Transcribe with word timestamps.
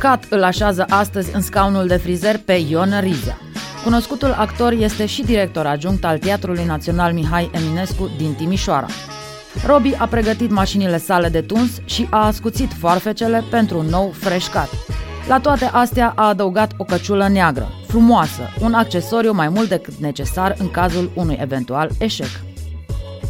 Cat 0.00 0.26
îl 0.28 0.42
așează 0.42 0.84
astăzi 0.88 1.34
în 1.34 1.40
scaunul 1.40 1.86
de 1.86 1.96
frizer 1.96 2.38
pe 2.38 2.52
Ion 2.52 3.00
Rizea. 3.00 3.38
Cunoscutul 3.84 4.32
actor 4.32 4.72
este 4.72 5.06
și 5.06 5.22
director 5.22 5.66
adjunct 5.66 6.04
al 6.04 6.18
Teatrului 6.18 6.64
Național 6.64 7.12
Mihai 7.12 7.50
Eminescu 7.52 8.10
din 8.16 8.32
Timișoara. 8.32 8.86
Robi 9.66 9.94
a 9.98 10.06
pregătit 10.06 10.50
mașinile 10.50 10.98
sale 10.98 11.28
de 11.28 11.40
tuns 11.40 11.70
și 11.84 12.06
a 12.10 12.26
ascuțit 12.26 12.72
foarfecele 12.72 13.44
pentru 13.50 13.78
un 13.78 13.86
nou 13.86 14.10
fresh 14.14 14.48
cut. 14.48 14.68
La 15.28 15.40
toate 15.40 15.70
astea 15.72 16.12
a 16.16 16.28
adăugat 16.28 16.72
o 16.76 16.84
căciulă 16.84 17.28
neagră, 17.28 17.68
frumoasă, 17.86 18.42
un 18.60 18.72
accesoriu 18.72 19.32
mai 19.32 19.48
mult 19.48 19.68
decât 19.68 19.94
necesar 19.94 20.54
în 20.58 20.70
cazul 20.70 21.10
unui 21.14 21.38
eventual 21.40 21.90
eșec. 21.98 22.40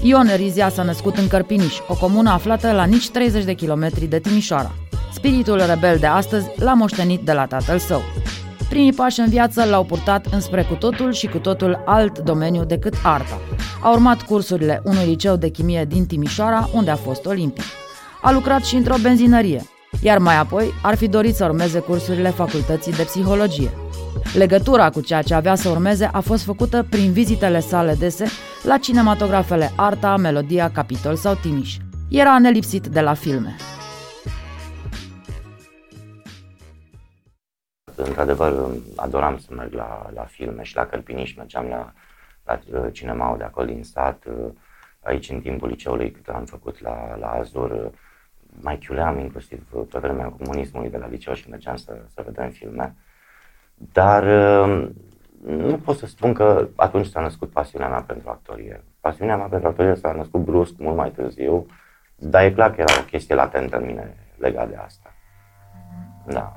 Ion 0.03 0.31
Rizia 0.37 0.69
s-a 0.69 0.83
născut 0.83 1.17
în 1.17 1.29
Cărpiniș, 1.29 1.79
o 1.89 1.95
comună 1.95 2.31
aflată 2.31 2.73
la 2.73 2.85
nici 2.85 3.11
30 3.11 3.45
de 3.45 3.53
kilometri 3.53 4.07
de 4.07 4.19
Timișoara. 4.19 4.71
Spiritul 5.13 5.63
rebel 5.67 5.97
de 5.99 6.07
astăzi 6.07 6.51
l-a 6.57 6.73
moștenit 6.73 7.21
de 7.21 7.33
la 7.33 7.47
tatăl 7.47 7.79
său. 7.79 8.03
Primii 8.69 8.93
pași 8.93 9.21
în 9.21 9.29
viață 9.29 9.65
l-au 9.65 9.85
purtat 9.85 10.27
înspre 10.31 10.63
cu 10.63 10.75
totul 10.75 11.13
și 11.13 11.27
cu 11.27 11.39
totul 11.39 11.83
alt 11.87 12.19
domeniu 12.19 12.65
decât 12.65 12.95
arta. 13.03 13.41
A 13.83 13.91
urmat 13.91 14.23
cursurile 14.23 14.81
unui 14.85 15.05
liceu 15.05 15.37
de 15.37 15.49
chimie 15.49 15.85
din 15.85 16.07
Timișoara, 16.07 16.69
unde 16.73 16.91
a 16.91 16.97
fost 16.97 17.27
olimpic. 17.27 17.65
A 18.23 18.33
lucrat 18.33 18.65
și 18.65 18.77
într-o 18.77 18.95
benzinărie, 19.03 19.63
iar 20.03 20.19
mai 20.19 20.39
apoi 20.39 20.73
ar 20.83 20.97
fi 20.97 21.09
dorit 21.09 21.35
să 21.35 21.45
urmeze 21.45 21.79
cursurile 21.79 22.29
facultății 22.29 22.93
de 22.93 23.03
psihologie. 23.03 23.71
Legătura 24.35 24.91
cu 24.91 25.01
ceea 25.01 25.23
ce 25.23 25.35
avea 25.35 25.55
să 25.55 25.69
urmeze 25.69 26.09
a 26.13 26.21
fost 26.21 26.43
făcută 26.43 26.87
prin 26.91 27.13
vizitele 27.13 27.61
sale 27.61 27.95
dese 27.99 28.27
la 28.63 28.77
cinematografele 28.77 29.73
Arta, 29.77 30.17
Melodia, 30.17 30.71
Capitol 30.71 31.17
sau 31.17 31.35
Timiș. 31.35 31.77
Era 32.09 32.39
nelipsit 32.39 32.87
de 32.87 33.01
la 33.01 33.15
filme. 33.15 33.57
Într-adevăr, 38.07 38.71
adoram 38.97 39.39
să 39.39 39.55
merg 39.55 39.73
la, 39.73 40.11
la 40.15 40.25
filme 40.25 40.63
și 40.63 40.77
la 40.77 40.87
Cărpiniș, 40.87 41.35
mergeam 41.35 41.69
la, 41.69 41.93
la 42.45 42.61
uh, 42.73 42.93
cinema 42.93 43.37
de 43.37 43.45
acolo 43.45 43.67
din 43.67 43.83
sat, 43.83 44.25
uh, 44.25 44.53
aici 45.01 45.31
în 45.31 45.41
timpul 45.41 45.69
liceului 45.69 46.11
cât 46.11 46.29
am 46.29 46.45
făcut 46.45 46.81
la, 46.81 47.17
la 47.17 47.31
Azur, 47.31 47.71
uh, 47.71 47.91
mai 48.61 48.79
chiuleam 48.79 49.19
inclusiv 49.19 49.67
pe 49.91 49.99
vremea 49.99 50.29
comunismului 50.29 50.91
de 50.91 50.97
la 50.97 51.09
liceu 51.09 51.35
și 51.35 51.49
mergeam 51.49 51.77
să, 51.77 51.97
să 52.15 52.23
vedem 52.25 52.51
filme. 52.51 52.95
Dar 53.75 54.25
nu 55.45 55.79
pot 55.85 55.97
să 55.97 56.07
spun 56.07 56.33
că 56.33 56.69
atunci 56.77 57.07
s-a 57.07 57.21
născut 57.21 57.51
pasiunea 57.51 57.89
mea 57.89 58.03
pentru 58.03 58.29
actorie. 58.31 58.85
Pasiunea 59.01 59.37
mea 59.37 59.47
pentru 59.47 59.69
actorie 59.69 59.95
s-a 59.95 60.13
născut 60.13 60.41
brusc, 60.41 60.75
mult 60.79 60.97
mai 60.97 61.11
târziu, 61.11 61.67
dar 62.17 62.45
e 62.45 62.53
clar 62.53 62.75
că 62.75 62.81
era 62.81 63.01
o 63.01 63.05
chestie 63.05 63.35
latentă 63.35 63.77
în 63.77 63.87
mine 63.87 64.17
legat 64.39 64.69
de 64.69 64.77
asta. 64.77 65.15
Da. 66.27 66.57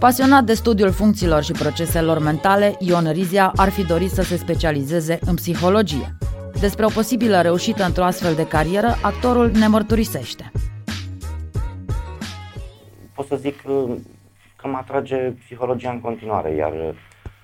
Pasionat 0.00 0.44
de 0.44 0.54
studiul 0.54 0.90
funcțiilor 0.90 1.42
și 1.42 1.52
proceselor 1.52 2.18
mentale, 2.18 2.76
Ion 2.78 3.12
Rizia 3.12 3.52
ar 3.56 3.68
fi 3.68 3.86
dorit 3.86 4.10
să 4.10 4.22
se 4.22 4.36
specializeze 4.36 5.18
în 5.26 5.34
psihologie. 5.34 6.16
Despre 6.60 6.84
o 6.84 6.88
posibilă 6.88 7.40
reușită 7.40 7.84
într-o 7.84 8.04
astfel 8.04 8.34
de 8.34 8.46
carieră, 8.46 8.86
actorul 9.02 9.50
ne 9.50 9.66
mărturisește. 9.66 10.52
Pot 13.14 13.26
să 13.26 13.36
zic 13.36 13.62
că 14.56 14.68
mă 14.68 14.76
atrage 14.76 15.16
psihologia 15.16 15.90
în 15.90 16.00
continuare, 16.00 16.54
iar 16.54 16.94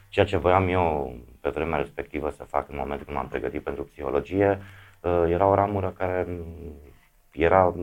ceea 0.08 0.26
ce 0.26 0.36
voiam 0.36 0.68
eu 0.68 1.14
pe 1.40 1.48
vremea 1.48 1.78
respectivă 1.78 2.30
să 2.36 2.44
fac 2.48 2.68
în 2.68 2.76
momentul 2.78 3.04
când 3.04 3.16
m-am 3.16 3.28
pregătit 3.28 3.62
pentru 3.62 3.82
psihologie, 3.84 4.58
era 5.28 5.46
o 5.46 5.54
ramură 5.54 5.94
care 5.98 6.26
era 7.32 7.74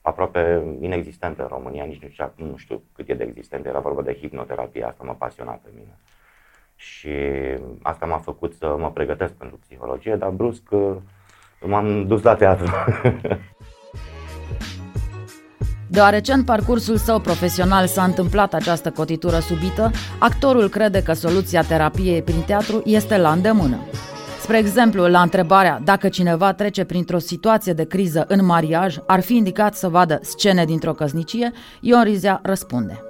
aproape 0.00 0.62
inexistentă 0.80 1.42
în 1.42 1.48
România, 1.48 1.84
nici 1.84 2.02
nu 2.02 2.08
știu, 2.08 2.32
nu 2.36 2.56
știu 2.56 2.82
cât 2.92 3.08
e 3.08 3.14
de 3.14 3.24
existent, 3.24 3.66
era 3.66 3.78
vorba 3.78 4.02
de 4.02 4.14
hipnoterapie, 4.14 4.84
asta 4.84 5.04
mă 5.04 5.14
pasiona 5.18 5.52
pe 5.52 5.68
mine. 5.74 5.98
Și 6.76 7.10
asta 7.82 8.06
m-a 8.06 8.18
făcut 8.18 8.54
să 8.54 8.76
mă 8.78 8.90
pregătesc 8.90 9.32
pentru 9.32 9.56
psihologie, 9.56 10.16
dar 10.16 10.30
brusc 10.30 10.62
m-am 11.60 12.06
dus 12.06 12.22
la 12.22 12.34
teatru. 12.34 12.66
Deoarece 15.90 16.32
în 16.32 16.44
parcursul 16.44 16.96
său 16.96 17.20
profesional 17.20 17.86
s-a 17.86 18.04
întâmplat 18.04 18.54
această 18.54 18.90
cotitură 18.90 19.38
subită, 19.38 19.90
actorul 20.18 20.68
crede 20.68 21.02
că 21.02 21.12
soluția 21.12 21.62
terapiei 21.62 22.22
prin 22.22 22.42
teatru 22.46 22.82
este 22.84 23.16
la 23.16 23.32
îndemână. 23.32 23.76
Spre 24.48 24.60
exemplu, 24.60 25.08
la 25.08 25.22
întrebarea 25.22 25.80
dacă 25.84 26.08
cineva 26.08 26.52
trece 26.52 26.84
printr-o 26.84 27.18
situație 27.18 27.72
de 27.72 27.86
criză 27.86 28.24
în 28.28 28.44
mariaj, 28.44 28.96
ar 29.06 29.20
fi 29.20 29.36
indicat 29.36 29.74
să 29.74 29.88
vadă 29.88 30.18
scene 30.22 30.64
dintr-o 30.64 30.92
căsnicie, 30.92 31.50
Ion 31.80 32.02
Rizea 32.02 32.40
răspunde. 32.42 33.02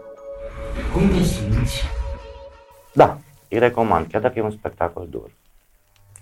Cum 0.93 1.09
te 1.09 1.23
simți? 1.23 1.83
Da, 2.95 3.19
îi 3.49 3.59
recomand, 3.59 4.07
chiar 4.07 4.21
dacă 4.21 4.39
e 4.39 4.43
un 4.43 4.51
spectacol 4.51 5.07
dur. 5.11 5.31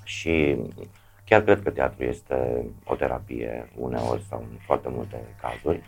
Și 0.04 0.56
chiar 1.24 1.42
cred 1.42 1.62
că 1.62 1.70
teatru 1.70 2.04
este 2.04 2.66
o 2.84 2.94
terapie 2.94 3.70
uneori 3.76 4.22
sau 4.28 4.38
în 4.38 4.56
foarte 4.66 4.88
multe 4.88 5.20
cazuri. 5.40 5.82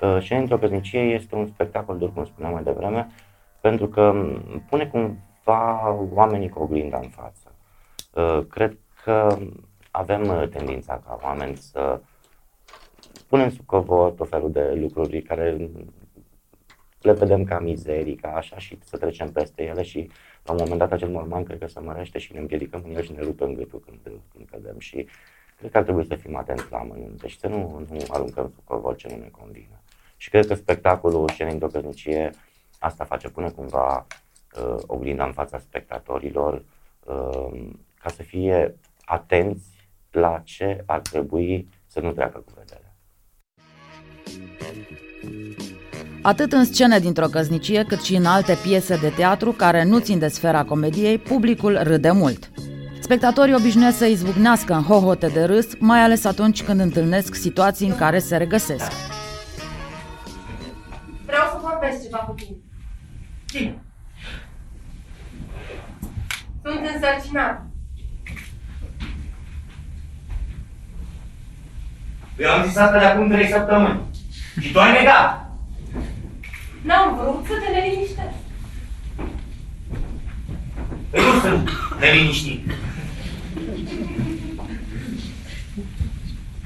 Uh, 0.00 0.22
și 0.22 0.32
într-o 0.32 0.58
căsnicie 0.58 1.00
este 1.00 1.34
un 1.34 1.46
spectacol 1.46 1.98
dur, 1.98 2.12
cum 2.12 2.24
spuneam 2.24 2.52
mai 2.52 2.62
devreme, 2.62 3.08
pentru 3.60 3.86
că 3.86 4.14
pune 4.68 4.86
cumva 4.86 5.94
oamenii 6.12 6.48
cu 6.48 6.62
oglinda 6.62 6.98
în 7.02 7.08
față 7.08 7.45
Uh, 7.45 7.45
cred 8.50 8.76
că 9.04 9.38
avem 9.90 10.28
uh, 10.28 10.48
tendința 10.48 11.02
ca 11.06 11.18
oameni 11.22 11.56
să 11.56 12.00
punem 13.28 13.50
sub 13.50 13.66
covor 13.66 14.10
tot 14.10 14.28
felul 14.28 14.52
de 14.52 14.72
lucruri 14.74 15.22
care 15.22 15.70
le 17.00 17.12
vedem 17.12 17.44
ca 17.44 17.58
mizerii, 17.58 18.14
ca 18.14 18.28
așa 18.28 18.58
și 18.58 18.78
să 18.84 18.96
trecem 18.96 19.32
peste 19.32 19.62
ele 19.62 19.82
și 19.82 20.10
la 20.44 20.52
un 20.52 20.58
moment 20.60 20.78
dat 20.78 20.92
acel 20.92 21.08
morman 21.08 21.44
cred 21.44 21.58
că 21.58 21.66
se 21.66 21.80
mărește 21.80 22.18
și 22.18 22.32
ne 22.32 22.38
împiedicăm 22.38 22.82
în 22.84 22.94
el 22.94 23.02
și 23.02 23.12
ne 23.12 23.22
rupem 23.22 23.54
gâtul 23.54 23.80
când, 23.86 23.98
când 24.32 24.48
cădem 24.50 24.78
și 24.78 25.08
cred 25.58 25.70
că 25.70 25.78
ar 25.78 25.82
trebui 25.82 26.06
să 26.06 26.14
fim 26.14 26.36
atenți 26.36 26.70
la 26.70 26.82
mâini, 26.82 27.16
deci 27.16 27.36
să 27.36 27.48
nu, 27.48 27.84
nu 27.90 28.04
aruncăm 28.08 28.52
sub 28.54 28.64
covor 28.64 28.96
ce 28.96 29.08
nu 29.08 29.16
ne 29.16 29.28
convine. 29.30 29.80
Și 30.16 30.30
cred 30.30 30.46
că 30.46 30.54
spectacolul 30.54 31.28
Scenei 31.28 31.52
într-o 31.52 31.68
căsnicie 31.68 32.30
asta 32.78 33.04
face, 33.04 33.28
pune 33.28 33.50
cumva 33.50 34.06
uh, 34.60 34.82
oglinda 34.86 35.24
în 35.24 35.32
fața 35.32 35.58
spectatorilor, 35.58 36.62
uh, 37.04 37.70
ca 38.06 38.12
să 38.12 38.22
fie 38.22 38.78
atenți 39.04 39.64
la 40.10 40.40
ce 40.44 40.82
ar 40.86 41.00
trebui 41.00 41.68
să 41.86 42.00
nu 42.00 42.12
treacă 42.12 42.38
cu 42.38 42.52
vederea. 42.56 42.96
Atât 46.22 46.52
în 46.52 46.64
scene 46.64 46.98
dintr-o 46.98 47.26
căznicie, 47.26 47.84
cât 47.84 48.00
și 48.00 48.14
în 48.14 48.24
alte 48.24 48.58
piese 48.62 48.96
de 48.96 49.08
teatru 49.08 49.52
care 49.52 49.84
nu 49.84 49.98
țin 49.98 50.18
de 50.18 50.28
sfera 50.28 50.64
comediei, 50.64 51.18
publicul 51.18 51.82
râde 51.82 52.10
mult. 52.10 52.50
Spectatorii 53.00 53.54
obișnuiesc 53.54 53.96
să 53.96 54.04
izbucnească 54.06 54.74
în 54.74 54.82
hohote 54.82 55.26
de 55.26 55.44
râs, 55.44 55.78
mai 55.78 56.00
ales 56.00 56.24
atunci 56.24 56.62
când 56.62 56.80
întâlnesc 56.80 57.34
situații 57.34 57.88
în 57.88 57.96
care 57.96 58.18
se 58.18 58.36
regăsesc. 58.36 58.92
Vreau 61.24 61.44
să 61.50 61.58
vorbesc 61.60 62.02
ceva 62.02 62.18
cu 62.18 62.34
tine. 62.34 62.56
Cine? 63.46 63.82
Sunt 66.62 66.80
însărcinat. 66.94 67.74
Eu 72.38 72.50
am 72.50 72.64
zis 72.66 72.76
asta 72.76 72.98
de 72.98 73.04
acum 73.04 73.30
trei 73.30 73.48
săptămâni. 73.48 74.00
Și 74.60 74.72
tu 74.72 74.78
ai 74.78 74.92
negat. 74.92 75.50
N-am 76.82 77.16
vrut 77.16 77.44
să 77.46 77.52
te 77.52 77.78
neliniștesc. 77.78 78.36
Păi 81.10 81.20
nu 81.20 81.40
sunt 81.40 81.70
neliniștit. 82.00 82.70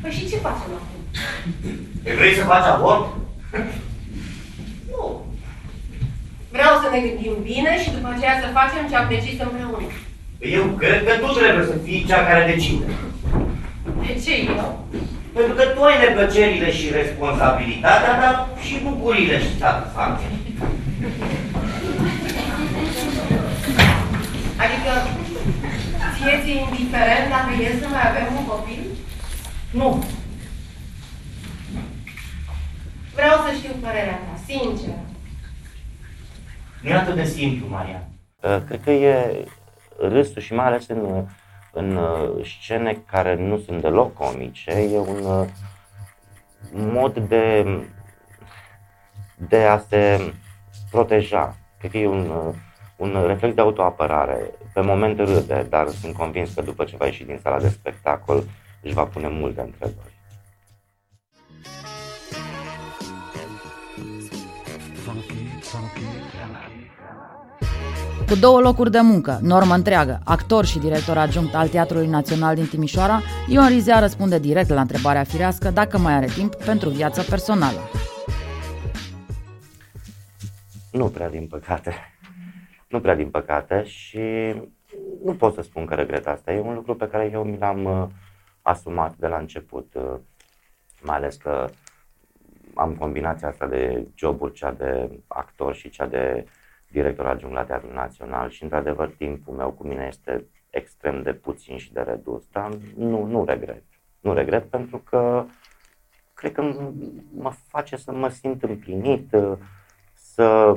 Păi 0.01 0.11
și 0.11 0.29
ce 0.29 0.37
facem 0.37 0.71
acum? 0.79 1.01
Păi 2.03 2.15
vrei 2.15 2.35
să 2.35 2.45
faci 2.45 2.67
avort? 2.67 3.15
Nu. 4.91 5.27
Vreau 6.51 6.75
să 6.83 6.89
ne 6.93 6.99
gândim 7.01 7.37
bine 7.43 7.83
și 7.83 7.91
după 7.91 8.09
aceea 8.15 8.41
să 8.41 8.57
facem 8.59 8.89
ce 8.89 8.97
am 8.97 9.09
decis 9.09 9.41
împreună. 9.41 9.87
Păi 10.39 10.53
eu 10.53 10.65
cred 10.65 11.05
că 11.07 11.13
tu 11.13 11.33
trebuie 11.33 11.65
să 11.67 11.77
fii 11.85 12.05
cea 12.09 12.27
care 12.27 12.53
decide. 12.53 12.85
De 14.07 14.21
ce 14.25 14.33
eu? 14.37 14.89
Pentru 15.35 15.55
că 15.55 15.63
tu 15.63 15.83
ai 15.83 15.99
neplăcerile 15.99 16.71
și 16.73 16.91
responsabilitatea, 16.91 18.21
dar 18.21 18.49
și 18.67 18.81
bucurile 18.83 19.39
și 19.39 19.59
satisfacția. 19.59 20.29
Adică 24.65 24.93
ție 26.15 26.41
ți 26.43 26.51
indiferent 26.51 27.29
dacă 27.29 27.63
e 27.63 27.79
să 27.81 27.89
mai 27.89 28.09
avem 28.09 28.37
un 28.37 28.47
copil? 28.47 28.81
Nu. 29.71 30.05
Vreau 33.15 33.37
să 33.47 33.55
știu 33.57 33.73
părerea 33.81 34.19
ta, 34.25 34.41
sincer. 34.47 34.95
Nu 36.83 36.89
e 36.89 36.95
atât 36.95 37.15
de 37.15 37.25
simplu, 37.25 37.67
Maria. 37.69 38.03
Uh, 38.41 38.59
cred 38.67 38.81
că 38.85 38.91
e 38.91 39.45
râsul 39.99 40.43
și 40.43 40.53
mai 40.53 40.67
ales 40.67 40.89
în 40.89 41.25
în 41.73 41.97
uh, 41.97 42.47
scene 42.61 43.03
care 43.11 43.35
nu 43.35 43.59
sunt 43.59 43.81
deloc 43.81 44.15
comice, 44.15 44.71
e 44.71 44.99
un 44.99 45.25
uh, 45.25 45.49
mod 46.73 47.19
de, 47.19 47.67
de 49.37 49.65
a 49.65 49.79
se 49.79 50.33
proteja. 50.91 51.57
Cred 51.79 51.91
că 51.91 51.99
e 51.99 52.07
un, 52.07 52.55
un 52.97 53.25
reflex 53.27 53.55
de 53.55 53.61
autoapărare. 53.61 54.51
Pe 54.73 54.81
moment 54.81 55.19
râde, 55.19 55.67
dar 55.69 55.89
sunt 55.89 56.17
convins 56.17 56.55
că 56.55 56.63
după 56.63 56.85
ce 56.85 56.97
va 56.97 57.07
ieși 57.07 57.25
din 57.25 57.39
sala 57.43 57.61
de 57.61 57.69
spectacol 57.69 58.45
își 58.83 58.95
va 58.95 59.05
pune 59.05 59.29
multe 59.29 59.61
întrebări. 59.61 60.20
Cu 68.31 68.37
două 68.37 68.61
locuri 68.61 68.91
de 68.91 69.01
muncă, 69.01 69.39
normă 69.43 69.75
întreagă, 69.75 70.21
actor 70.25 70.65
și 70.65 70.79
director 70.79 71.17
adjunct 71.17 71.55
al 71.55 71.69
Teatrului 71.69 72.07
Național 72.07 72.55
din 72.55 72.67
Timișoara, 72.67 73.21
Ion 73.49 73.69
Rizea 73.69 73.99
răspunde 73.99 74.39
direct 74.39 74.69
la 74.69 74.81
întrebarea 74.81 75.25
firească 75.25 75.71
dacă 75.71 75.99
mai 75.99 76.13
are 76.13 76.27
timp 76.27 76.55
pentru 76.55 76.89
viața 76.89 77.23
personală. 77.23 77.79
Nu 80.93 81.09
prea, 81.09 81.31
din 81.31 81.47
păcate. 81.47 81.95
Nu 82.89 83.01
prea, 83.01 83.15
din 83.15 83.31
păcate 83.31 83.85
și 83.85 84.55
nu 85.25 85.35
pot 85.35 85.55
să 85.55 85.63
spun 85.63 85.87
că 85.87 85.95
regret 85.95 86.27
asta. 86.27 86.53
E 86.53 86.61
un 86.61 86.75
lucru 86.75 86.95
pe 86.95 87.09
care 87.09 87.31
eu 87.33 87.43
mi 87.43 87.59
l-am 87.59 87.85
uh, 87.85 88.07
asumat 88.63 89.15
de 89.17 89.27
la 89.27 89.37
început, 89.37 89.95
uh, 89.95 90.19
mai 91.03 91.17
ales 91.17 91.37
că 91.37 91.69
am 92.75 92.95
combinația 92.95 93.49
asta 93.49 93.67
de 93.67 94.07
joburi, 94.15 94.53
cea 94.53 94.73
de 94.73 95.11
actor 95.27 95.75
și 95.75 95.91
cea 95.91 96.07
de 96.07 96.45
director 96.91 97.27
adjunct 97.27 97.55
la 97.55 97.65
Teatrul 97.65 97.93
Național 97.93 98.51
și, 98.51 98.63
într-adevăr, 98.63 99.09
timpul 99.09 99.55
meu 99.55 99.71
cu 99.71 99.87
mine 99.87 100.07
este 100.09 100.47
extrem 100.71 101.23
de 101.23 101.33
puțin 101.33 101.77
și 101.77 101.93
de 101.93 102.01
redus, 102.01 102.47
dar 102.53 102.71
nu, 102.97 103.25
nu 103.25 103.45
regret. 103.45 103.83
Nu 104.21 104.33
regret 104.33 104.71
pentru 104.71 104.99
că 104.99 105.45
cred 106.35 106.53
că 106.53 106.63
mă 107.35 107.53
face 107.69 107.97
să 107.97 108.13
mă 108.13 108.29
simt 108.29 108.63
împlinit, 108.63 109.37
să 110.15 110.77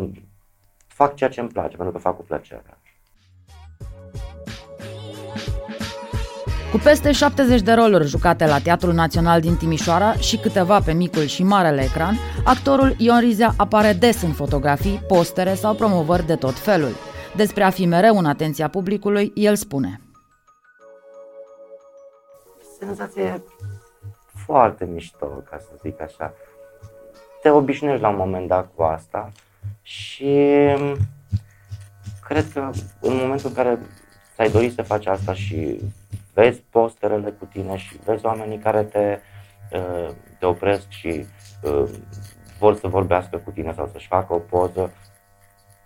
fac 0.87 1.15
ceea 1.15 1.29
ce 1.29 1.39
îmi 1.39 1.49
place, 1.49 1.75
pentru 1.75 1.93
că 1.93 1.99
fac 1.99 2.15
cu 2.15 2.23
plăcere. 2.23 2.77
Cu 6.73 6.79
peste 6.79 7.11
70 7.11 7.61
de 7.61 7.73
roluri 7.73 8.07
jucate 8.07 8.45
la 8.45 8.59
Teatrul 8.59 8.93
Național 8.93 9.41
din 9.41 9.55
Timișoara 9.55 10.13
și 10.13 10.37
câteva 10.37 10.79
pe 10.79 10.93
micul 10.93 11.25
și 11.25 11.43
marele 11.43 11.83
ecran, 11.83 12.15
actorul 12.43 12.95
Ion 12.97 13.19
Rizea 13.19 13.53
apare 13.57 13.93
des 13.93 14.21
în 14.21 14.31
fotografii, 14.31 15.01
postere 15.07 15.53
sau 15.53 15.73
promovări 15.73 16.25
de 16.25 16.35
tot 16.35 16.53
felul. 16.53 16.91
Despre 17.35 17.63
a 17.63 17.69
fi 17.69 17.85
mereu 17.85 18.17
în 18.17 18.25
atenția 18.25 18.67
publicului, 18.67 19.31
el 19.35 19.55
spune. 19.55 20.01
Senzație 22.79 23.43
foarte 24.45 24.85
mișto, 24.85 25.25
ca 25.25 25.57
să 25.59 25.69
zic 25.81 26.01
așa. 26.01 26.33
Te 27.41 27.49
obișnuiești 27.49 28.01
la 28.01 28.09
un 28.09 28.17
moment 28.17 28.47
dat 28.47 28.69
cu 28.75 28.83
asta 28.83 29.31
și 29.81 30.49
cred 32.27 32.51
că 32.53 32.69
în 32.99 33.15
momentul 33.15 33.49
în 33.49 33.55
care 33.55 33.79
ți-ai 34.35 34.49
dorit 34.49 34.73
să 34.73 34.81
faci 34.81 35.05
asta 35.05 35.33
și 35.33 35.79
vezi 36.33 36.61
posterele 36.69 37.31
cu 37.31 37.45
tine 37.45 37.77
și 37.77 37.97
vezi 38.03 38.25
oamenii 38.25 38.57
care 38.57 38.83
te, 38.83 39.19
uh, 39.71 40.09
te 40.39 40.45
opresc 40.45 40.89
și 40.89 41.25
uh, 41.63 41.89
vor 42.59 42.75
să 42.75 42.87
vorbească 42.87 43.37
cu 43.37 43.51
tine 43.51 43.73
sau 43.73 43.87
să-și 43.87 44.07
facă 44.07 44.33
o 44.33 44.39
poză, 44.39 44.93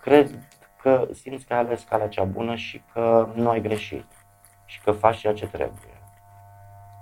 cred 0.00 0.30
că 0.82 1.08
simți 1.12 1.46
că 1.46 1.54
ai 1.54 1.58
ales 1.58 1.82
calea 1.88 2.08
cea 2.08 2.24
bună 2.24 2.54
și 2.54 2.82
că 2.92 3.28
nu 3.34 3.48
ai 3.48 3.60
greșit 3.60 4.06
și 4.64 4.80
că 4.80 4.90
faci 4.90 5.18
ceea 5.18 5.32
ce 5.32 5.46
trebuie. 5.46 6.02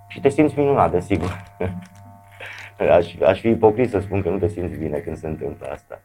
Și 0.09 0.21
te 0.21 0.29
simți 0.29 0.59
minunat, 0.59 0.91
desigur. 0.91 1.43
aș, 2.97 3.15
aș 3.21 3.41
fi 3.41 3.49
ipocrit 3.49 3.91
să 3.91 3.99
spun 3.99 4.23
că 4.23 4.29
nu 4.29 4.39
te 4.39 4.49
simți 4.49 4.79
bine 4.79 4.99
când 4.99 5.17
se 5.17 5.27
întâmplă 5.27 5.67
asta. 5.67 6.03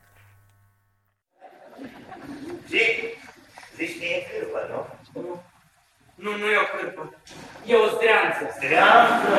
Zic, 2.67 3.19
zici 3.75 3.99
că 3.99 4.05
e 4.05 4.27
cârpă, 4.31 4.59
nu? 5.13 5.41
Nu, 6.15 6.37
nu 6.37 6.45
e 6.45 6.57
o 6.57 6.77
cârpă. 6.77 7.20
E 7.65 7.75
o 7.75 7.87
zdreanță. 7.95 8.41
Zdreanță? 8.57 9.29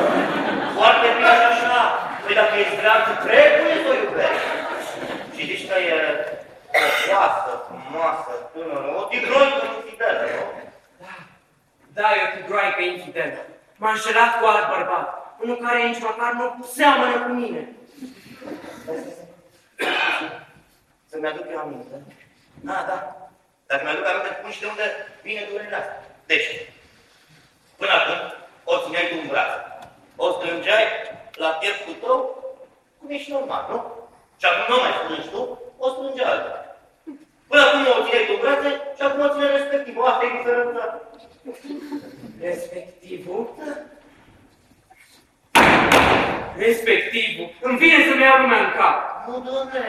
Foarte 0.77 1.07
bine 1.15 1.33
așa. 1.51 1.81
Păi 2.23 2.35
dacă 2.39 2.53
e 2.57 2.73
zdreanță, 2.75 3.11
trebuie 3.27 3.75
să 3.83 3.89
o 3.91 3.95
iubești. 4.03 4.49
Și 5.35 5.41
zici 5.49 5.67
că 5.69 5.77
e 5.79 5.97
frumoasă, 7.01 7.51
frumoasă, 7.67 8.31
tânără, 8.53 8.89
o 8.99 9.03
tigroică 9.11 9.63
infidelă, 9.75 10.23
nu? 10.35 10.43
Da, 11.03 11.15
da, 11.97 12.07
e 12.15 12.27
o 12.27 12.35
tigroaică 12.35 12.81
infidelă. 12.81 13.39
M-a 13.81 13.91
înșelat 13.91 14.31
cu 14.39 14.45
alt 14.45 14.67
bărbat, 14.73 15.07
unul 15.41 15.57
care 15.65 15.79
nici 15.83 16.05
măcar 16.07 16.31
nu 16.39 16.65
seamănă 16.75 17.17
cu 17.25 17.31
mine. 17.41 17.61
Să-mi 21.09 21.27
aduc 21.27 21.45
eu 21.51 21.59
aminte. 21.59 21.95
Ah, 22.67 22.83
da. 22.89 22.97
Dacă 23.67 23.81
mi-aduc 23.83 24.07
aminte, 24.07 24.39
pun 24.41 24.51
și 24.51 24.59
de 24.59 24.67
unde 24.73 24.85
vine 25.21 25.47
durerea 25.49 25.77
asta. 25.77 25.95
Deci, 26.25 26.47
până 27.79 27.93
acum, 27.99 28.19
o 28.71 28.73
țineai 28.83 29.09
cu 29.09 29.15
un 29.21 29.27
braț. 29.31 29.51
O 30.15 30.25
strângeai 30.35 30.85
la 31.43 31.49
pieptul 31.59 31.95
tău, 32.03 32.17
cum 32.97 33.09
ești 33.15 33.31
normal, 33.31 33.63
nu? 33.69 33.77
Și 34.39 34.45
acum 34.47 34.63
nu 34.69 34.81
mai 34.81 34.93
strângi 34.99 35.31
tu, 35.33 35.41
o 35.77 35.87
strânge 35.93 36.23
alta. 36.23 36.57
Până 37.49 37.61
acum 37.65 37.81
o 37.97 38.03
țineai 38.05 38.29
cu 38.29 38.35
brațe 38.41 38.69
și 38.95 39.01
acum 39.03 39.21
o 39.25 39.31
ține 39.33 39.47
respectivul. 39.57 40.05
Asta 40.05 40.25
e 40.25 40.37
diferența. 40.37 40.85
Respectivul? 42.41 43.43
Respectivul. 46.57 47.49
Îmi 47.61 47.77
vine 47.77 47.97
să-mi 48.07 48.21
iau 48.21 48.41
lumea 48.41 48.59
în 48.59 48.71
cap. 48.77 49.27
Nu, 49.27 49.51
doamne, 49.51 49.85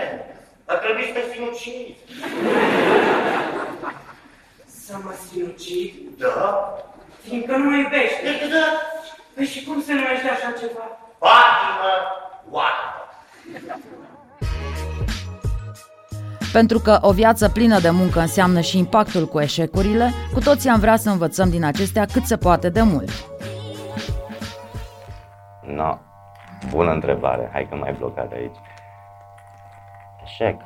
ar 0.65 0.77
trebui 0.77 1.05
să 1.05 1.13
te 1.13 1.33
sinucizi. 1.33 1.97
Să 4.67 4.97
mă 5.05 5.13
sinucid? 5.29 5.93
Da? 6.19 6.75
Fiindcă 7.29 7.57
nu 7.57 7.71
mă 7.71 7.77
iubește. 7.77 8.23
Deci, 8.23 8.51
da. 8.51 8.67
Păi 9.35 9.45
și 9.45 9.65
cum 9.65 9.83
se 9.83 9.93
numește 9.93 10.29
așa 10.29 10.53
ceva? 10.61 10.85
Patimă, 11.19 11.93
oartă. 12.51 12.89
Pentru 16.53 16.79
că 16.79 16.99
o 17.01 17.13
viață 17.13 17.49
plină 17.49 17.79
de 17.81 17.91
muncă 17.91 18.21
înseamnă 18.21 18.61
și 18.61 18.79
impactul 18.79 19.27
cu 19.27 19.41
eșecurile, 19.41 20.11
cu 20.33 20.41
toții 20.41 20.71
am 20.71 20.81
vrea 20.81 20.97
să 20.97 21.11
învățăm 21.11 21.51
din 21.51 21.65
acestea 21.65 22.05
cât 22.13 22.25
se 22.25 22.37
poate 22.37 22.69
de 22.69 22.83
mult. 22.83 23.11
No, 25.67 25.99
bună 26.71 26.91
întrebare. 26.91 27.49
Hai 27.53 27.67
că 27.69 27.75
mai 27.75 27.93
blocat 27.93 28.33
aici. 28.33 28.57
Eșec. 30.25 30.61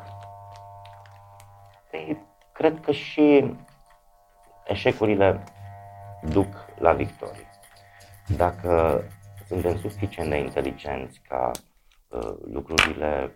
Păi, 1.90 2.18
cred 2.52 2.80
că 2.84 2.92
și 2.92 3.54
eșecurile 4.66 5.44
duc 6.22 6.54
la 6.78 6.92
victorie. 6.92 7.46
Dacă 8.36 9.02
suntem 9.46 9.78
suficient 9.78 10.30
de 10.30 10.36
inteligenți 10.36 11.20
ca 11.28 11.50
uh, 12.08 12.34
lucrurile 12.52 13.32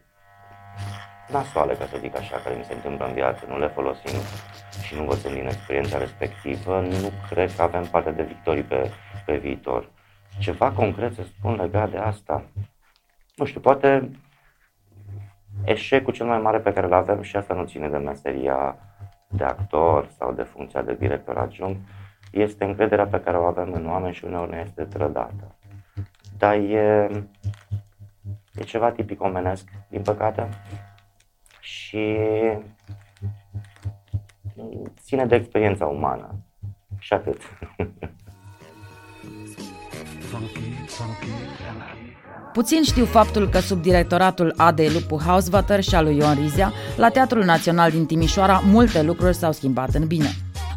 nasoale, 1.28 1.74
ca 1.74 1.86
să 1.86 1.96
zic 2.00 2.16
așa, 2.16 2.36
care 2.36 2.54
mi 2.54 2.64
se 2.64 2.72
întâmplă 2.72 3.06
în 3.06 3.12
viață, 3.12 3.44
nu 3.48 3.58
le 3.58 3.68
folosim 3.68 4.18
și 4.82 4.94
nu 4.94 5.00
învățăm 5.00 5.32
din 5.32 5.46
experiența 5.46 5.98
respectivă, 5.98 6.80
nu 6.80 7.12
cred 7.28 7.54
că 7.54 7.62
avem 7.62 7.84
parte 7.84 8.10
de 8.10 8.22
victorii 8.22 8.62
pe, 8.62 8.90
pe 9.26 9.36
viitor. 9.36 9.90
Ceva 10.38 10.70
concret 10.70 11.14
să 11.14 11.22
spun 11.22 11.54
legat 11.54 11.90
de 11.90 11.98
asta? 11.98 12.44
Nu 13.36 13.44
știu, 13.44 13.60
poate 13.60 14.10
eșecul 15.64 16.12
cel 16.12 16.26
mai 16.26 16.38
mare 16.38 16.58
pe 16.58 16.72
care 16.72 16.86
îl 16.86 16.92
avem 16.92 17.22
și 17.22 17.36
asta 17.36 17.54
nu 17.54 17.64
ține 17.64 17.88
de 17.88 17.96
meseria 17.96 18.76
de 19.28 19.44
actor 19.44 20.08
sau 20.18 20.32
de 20.32 20.42
funcția 20.42 20.82
de 20.82 20.94
director 20.94 21.38
adjunct, 21.38 21.80
este 22.32 22.64
încrederea 22.64 23.06
pe 23.06 23.20
care 23.20 23.36
o 23.36 23.44
avem 23.44 23.72
în 23.72 23.86
oameni 23.86 24.14
și 24.14 24.24
uneori 24.24 24.50
ne 24.50 24.62
este 24.66 24.82
trădată. 24.82 25.54
Dar 26.38 26.54
e, 26.54 27.08
e 28.54 28.62
ceva 28.64 28.90
tipic 28.90 29.22
omenesc, 29.22 29.68
din 29.88 30.02
păcate, 30.02 30.48
și 31.60 32.18
ține 35.00 35.26
de 35.26 35.34
experiența 35.34 35.86
umană. 35.86 36.34
Și 36.98 37.12
atât. 37.12 37.40
Puțin 42.52 42.82
știu 42.82 43.04
faptul 43.04 43.48
că 43.48 43.58
sub 43.58 43.82
directoratul 43.82 44.54
AD 44.56 44.80
Lupu 44.80 45.20
Hauswater 45.24 45.82
și 45.82 45.94
al 45.94 46.04
lui 46.04 46.16
Ion 46.16 46.34
Rizia, 46.34 46.72
la 46.96 47.08
Teatrul 47.08 47.44
Național 47.44 47.90
din 47.90 48.06
Timișoara, 48.06 48.58
multe 48.64 49.02
lucruri 49.02 49.34
s-au 49.34 49.52
schimbat 49.52 49.94
în 49.94 50.06
bine. 50.06 50.28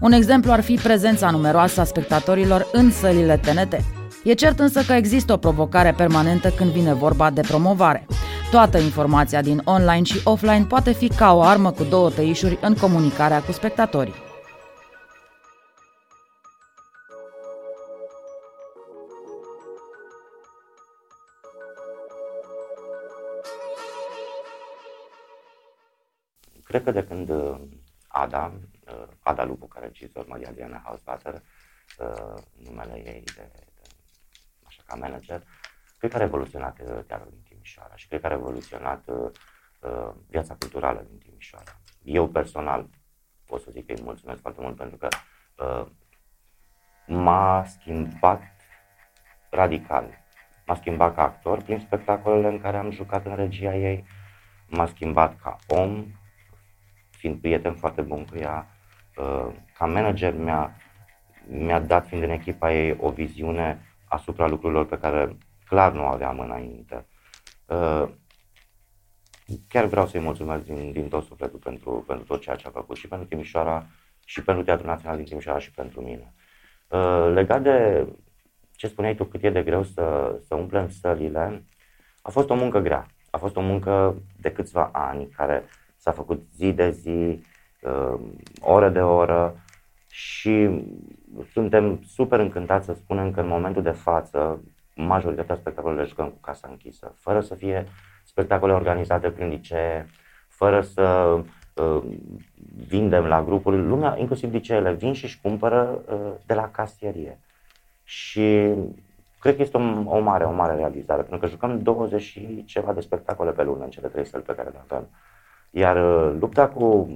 Un 0.02 0.12
exemplu 0.12 0.52
ar 0.52 0.62
fi 0.62 0.76
prezența 0.76 1.30
numeroasă 1.30 1.82
a 1.82 1.84
spectatorilor 1.84 2.68
în 2.72 2.92
sălile 2.92 3.38
TNT. 3.38 3.78
E 4.24 4.34
cert 4.34 4.60
însă 4.60 4.82
că 4.82 4.94
există 4.94 5.34
o 5.34 5.38
provocare 5.38 5.92
permanentă 5.92 6.50
când 6.50 6.72
vine 6.72 6.94
vorba 6.94 7.30
de 7.30 7.42
promovare. 7.42 8.06
Toată 8.52 8.78
informația 8.78 9.42
din 9.42 9.62
online 9.66 10.04
și 10.04 10.22
offline 10.24 10.66
poate 10.70 10.92
fi 10.92 11.08
ca 11.08 11.34
o 11.34 11.42
armă 11.42 11.72
cu 11.72 11.84
două 11.84 12.10
tăișuri 12.10 12.58
în 12.62 12.74
comunicarea 12.74 13.42
cu 13.42 13.52
spectatorii. 13.52 14.24
cred 26.76 26.84
că 26.84 26.92
de 26.92 27.08
când 27.08 27.30
uh, 27.30 27.56
Ada, 28.08 28.54
uh, 28.56 28.75
Ada 29.20 29.44
Lupu, 29.44 29.68
care 29.68 29.86
regizor, 29.86 30.28
Maria 30.28 30.52
Diana 30.52 30.82
Hausvater, 30.86 31.42
uh, 32.00 32.42
numele 32.64 32.94
ei 32.96 33.24
de, 33.36 33.50
de, 33.54 33.82
așa 34.64 34.84
ca 34.86 34.96
manager, 34.96 35.44
cred 35.98 36.12
că 36.12 36.16
a 36.18 36.20
revoluționat 36.20 36.76
teatrul 37.08 37.32
din 37.32 37.44
Timișoara 37.50 37.96
și 37.96 38.08
cred 38.08 38.20
că 38.20 38.26
a 38.26 38.30
revoluționat 38.30 39.08
uh, 39.08 40.12
viața 40.28 40.56
culturală 40.56 41.06
din 41.10 41.18
Timișoara. 41.18 41.80
Eu 42.04 42.28
personal 42.28 42.90
pot 43.46 43.62
să 43.62 43.72
zic 43.72 43.86
că 43.86 43.94
îi 43.94 44.04
mulțumesc 44.04 44.42
foarte 44.42 44.62
mult 44.62 44.76
pentru 44.76 44.98
că 44.98 45.08
uh, 45.56 45.88
m-a 47.08 47.66
schimbat 47.66 48.42
radical. 49.50 50.24
M-a 50.66 50.76
schimbat 50.76 51.16
ca 51.16 51.22
actor 51.22 51.62
prin 51.62 51.80
spectacolele 51.80 52.48
în 52.48 52.62
care 52.62 52.78
am 52.78 52.92
jucat 52.92 53.26
în 53.26 53.36
regia 53.36 53.76
ei, 53.76 54.06
m-a 54.68 54.86
schimbat 54.86 55.42
ca 55.42 55.56
om, 55.68 56.06
fiind 57.10 57.42
prieten 57.42 57.76
foarte 57.76 58.02
bun 58.02 58.26
cu 58.26 58.38
ea, 58.38 58.68
uh, 58.70 58.75
ca 59.78 59.86
manager 59.86 60.34
mi-a, 60.34 60.76
mi-a 61.48 61.80
dat, 61.80 62.08
fiind 62.08 62.24
în 62.24 62.30
echipa 62.30 62.74
ei, 62.74 62.98
o 63.00 63.10
viziune 63.10 63.82
asupra 64.06 64.48
lucrurilor 64.48 64.86
pe 64.86 64.98
care 64.98 65.38
clar 65.66 65.92
nu 65.92 66.06
aveam 66.06 66.40
înainte. 66.40 67.06
Uh, 67.66 68.10
chiar 69.68 69.86
vreau 69.86 70.08
să-i 70.08 70.20
mulțumesc 70.20 70.64
din, 70.64 70.92
din 70.92 71.08
tot 71.08 71.24
sufletul 71.24 71.60
pentru, 71.60 72.04
pentru 72.08 72.26
tot 72.26 72.42
ceea 72.42 72.56
ce 72.56 72.68
a 72.68 72.72
făcut 72.72 72.98
și 72.98 73.08
pentru 73.08 73.28
Timișoara, 73.28 73.86
și 74.26 74.44
pentru 74.44 74.64
Teatrul 74.64 74.88
Național 74.88 75.16
din 75.16 75.26
Timișoara 75.26 75.60
și 75.60 75.72
pentru 75.72 76.02
mine. 76.02 76.34
Uh, 76.88 77.32
legat 77.34 77.62
de 77.62 78.08
ce 78.72 78.88
spuneai 78.88 79.16
tu, 79.16 79.24
cât 79.24 79.44
e 79.44 79.50
de 79.50 79.64
greu 79.64 79.84
să, 79.84 80.36
să 80.48 80.56
umplem 80.56 80.90
sălile, 80.90 81.64
a 82.22 82.30
fost 82.30 82.50
o 82.50 82.56
muncă 82.56 82.80
grea. 82.80 83.08
A 83.30 83.38
fost 83.38 83.56
o 83.56 83.62
muncă 83.62 84.22
de 84.38 84.52
câțiva 84.52 84.90
ani 84.94 85.30
care 85.30 85.64
s-a 85.98 86.12
făcut 86.12 86.44
zi 86.54 86.72
de 86.72 86.90
zi, 86.90 87.10
uh, 87.10 87.40
oră 88.62 88.90
de 88.90 89.02
oră 89.02 89.56
și 90.08 90.84
suntem 91.52 92.00
super 92.08 92.40
încântați 92.40 92.86
să 92.86 92.94
spunem 92.94 93.32
că 93.32 93.40
în 93.40 93.48
momentul 93.48 93.82
de 93.82 93.92
față 93.92 94.64
majoritatea 94.96 95.56
spectacolelor 95.56 96.02
le 96.02 96.10
jucăm 96.10 96.28
cu 96.28 96.38
casa 96.42 96.68
închisă, 96.70 97.14
fără 97.16 97.42
să 97.42 97.56
fie 97.56 97.86
spectacole 98.24 98.74
organizate 98.74 99.30
prin 99.30 99.48
licee, 99.48 100.10
fără 100.48 100.82
să 100.82 101.38
uh, 101.74 102.04
vindem 102.88 103.26
la 103.26 103.44
grupuri. 103.44 103.78
Lumea, 103.78 104.18
inclusiv 104.18 104.52
liceele, 104.52 104.94
vin 104.94 105.14
și 105.14 105.24
își 105.24 105.42
cumpără 105.42 106.04
uh, 106.12 106.32
de 106.46 106.54
la 106.54 106.70
casierie. 106.70 107.40
Și 108.04 108.74
cred 109.40 109.56
că 109.56 109.62
este 109.62 109.78
o, 109.78 109.82
o 110.06 110.20
mare, 110.20 110.44
o 110.44 110.52
mare 110.52 110.76
realizare, 110.76 111.22
pentru 111.22 111.38
că 111.40 111.48
jucăm 111.48 111.82
20 111.82 112.22
și 112.22 112.64
ceva 112.66 112.94
de 112.94 113.02
spectacole 113.02 113.52
pe 113.52 113.64
lună 113.64 113.84
în 113.84 113.90
cele 113.90 114.08
trei 114.08 114.26
săli 114.26 114.44
pe 114.44 114.56
care 114.56 114.70
le 114.70 114.82
avem. 114.90 115.10
Iar 115.72 115.96
uh, 115.96 116.36
lupta 116.40 116.68
cu, 116.68 117.08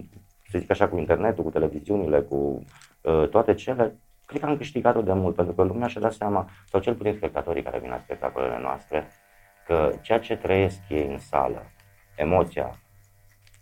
să 0.50 0.60
zic 0.60 0.72
așa, 0.72 0.88
cu 0.88 0.98
internetul, 0.98 1.44
cu 1.44 1.50
televiziunile, 1.50 2.22
cu 2.22 2.63
uh, 3.01 3.27
toate 3.29 3.53
cele, 3.53 3.96
cred 4.25 4.41
că 4.41 4.48
am 4.48 4.58
câștigat-o 4.58 5.01
de 5.01 5.13
mult, 5.13 5.36
pentru 5.36 5.53
că 5.53 5.63
lumea 5.63 5.88
și-a 5.88 6.01
dat 6.01 6.13
seama, 6.13 6.50
sau 6.65 6.79
cel 6.79 6.96
puțin 6.96 7.13
spectatorii 7.13 7.63
care 7.63 7.79
vin 7.79 7.89
la 7.89 7.98
spectacolele 7.98 8.60
noastre, 8.62 9.08
că 9.65 9.91
ceea 10.01 10.20
ce 10.20 10.36
trăiesc 10.38 10.79
ei 10.89 11.08
în 11.08 11.18
sală, 11.18 11.65
emoția 12.15 12.79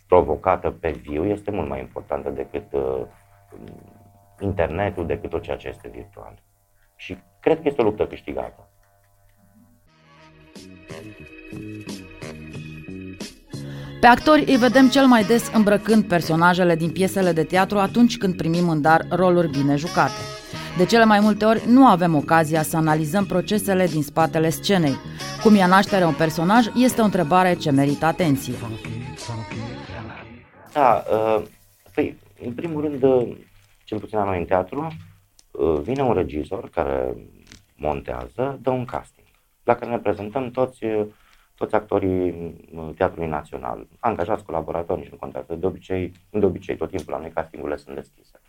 provocată 0.07 0.71
pe 0.71 0.91
viu, 0.91 1.25
este 1.25 1.51
mult 1.51 1.67
mai 1.67 1.79
importantă 1.79 2.29
decât 2.29 2.73
uh, 2.73 3.01
internetul, 4.39 5.05
decât 5.05 5.29
tot 5.29 5.41
ceea 5.41 5.57
ce 5.57 5.67
este 5.67 5.87
virtual. 5.87 6.41
Și 6.95 7.17
cred 7.39 7.61
că 7.61 7.67
este 7.67 7.81
o 7.81 7.83
luptă 7.83 8.07
câștigată. 8.07 8.69
Pe 13.99 14.07
actori 14.07 14.43
îi 14.47 14.57
vedem 14.57 14.89
cel 14.89 15.05
mai 15.05 15.23
des 15.23 15.51
îmbrăcând 15.53 16.03
personajele 16.03 16.75
din 16.75 16.91
piesele 16.91 17.31
de 17.31 17.43
teatru 17.43 17.77
atunci 17.77 18.17
când 18.17 18.35
primim 18.35 18.69
în 18.69 18.81
dar 18.81 19.05
roluri 19.09 19.49
bine 19.49 19.75
jucate. 19.75 20.21
De 20.77 20.85
cele 20.85 21.05
mai 21.05 21.19
multe 21.19 21.45
ori 21.45 21.63
nu 21.67 21.85
avem 21.85 22.15
ocazia 22.15 22.61
să 22.61 22.77
analizăm 22.77 23.25
procesele 23.25 23.85
din 23.85 24.01
spatele 24.01 24.49
scenei. 24.49 24.95
Cum 25.43 25.55
ia 25.55 25.67
naștere 25.67 26.05
un 26.05 26.13
personaj 26.13 26.65
este 26.75 27.01
o 27.01 27.03
întrebare 27.03 27.53
ce 27.53 27.71
merită 27.71 28.05
atenție. 28.05 28.53
Da, 30.73 31.03
uh, 31.11 31.43
păi, 31.93 32.17
în 32.45 32.53
primul 32.53 32.81
rând, 32.81 33.03
uh, 33.03 33.37
cel 33.83 33.99
puțin 33.99 34.17
la 34.17 34.25
noi 34.25 34.39
în 34.39 34.45
teatru, 34.45 34.87
uh, 35.51 35.79
vine 35.81 36.01
un 36.01 36.13
regizor 36.13 36.69
care 36.69 37.15
montează, 37.75 38.59
dă 38.61 38.69
un 38.69 38.85
casting, 38.85 39.27
la 39.63 39.75
care 39.75 39.91
ne 39.91 39.97
prezentăm 39.97 40.51
toți 40.51 40.79
toți 41.57 41.75
actorii 41.75 42.55
Teatrului 42.97 43.29
Național, 43.29 43.87
angajați, 43.99 44.43
colaboratori, 44.43 44.99
nici 44.99 45.09
nu 45.09 45.17
contează. 45.17 45.55
De 45.55 45.65
obicei, 45.65 46.11
de 46.29 46.45
obicei, 46.45 46.75
tot 46.75 46.89
timpul 46.89 47.13
la 47.13 47.19
noi 47.19 47.31
castingurile 47.31 47.77
sunt 47.77 47.95
deschise. 47.95 48.39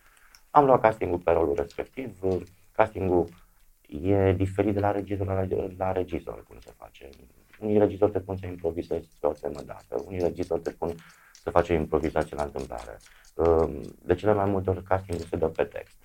Am 0.50 0.64
luat 0.64 0.80
castingul 0.80 1.18
pe 1.18 1.30
rolul 1.30 1.54
respectiv, 1.54 2.18
castingul 2.72 3.28
e 3.88 4.32
diferit 4.32 4.74
de 4.74 4.80
la 4.80 4.90
regizor 4.90 5.26
la, 5.26 5.46
la 5.76 5.92
regizor, 5.92 6.44
cum 6.48 6.56
se 6.60 6.74
face. 6.76 7.08
Unii 7.60 7.78
regizori 7.78 8.12
te 8.12 8.18
spun 8.18 8.36
să 8.36 8.46
improvizezi 8.46 9.08
pe 9.20 9.26
o 9.26 9.32
temă 9.32 9.60
dată, 9.66 10.02
unii 10.06 10.18
regizori 10.18 10.62
te 10.62 10.70
spun 10.70 10.94
să 11.32 11.50
faci 11.50 11.68
o 11.68 11.74
improvizație 11.74 12.36
la 12.36 12.42
întâmplare. 12.42 12.98
De 14.02 14.14
cele 14.14 14.32
mai 14.32 14.50
multe 14.50 14.70
ori 14.70 14.82
castingul 14.82 15.26
se 15.26 15.36
dă 15.36 15.46
pe 15.46 15.64
text. 15.64 15.96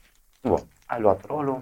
Bun, 0.43 0.59
ai 0.85 1.01
luat 1.01 1.25
rolul, 1.25 1.61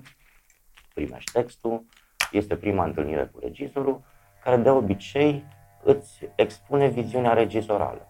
primești 0.94 1.32
textul, 1.32 1.84
este 2.32 2.56
prima 2.56 2.86
întâlnire 2.86 3.30
cu 3.32 3.40
regizorul, 3.40 4.02
care 4.44 4.56
de 4.56 4.70
obicei 4.70 5.44
îți 5.84 6.30
expune 6.36 6.88
viziunea 6.88 7.34
regizorală. 7.34 8.08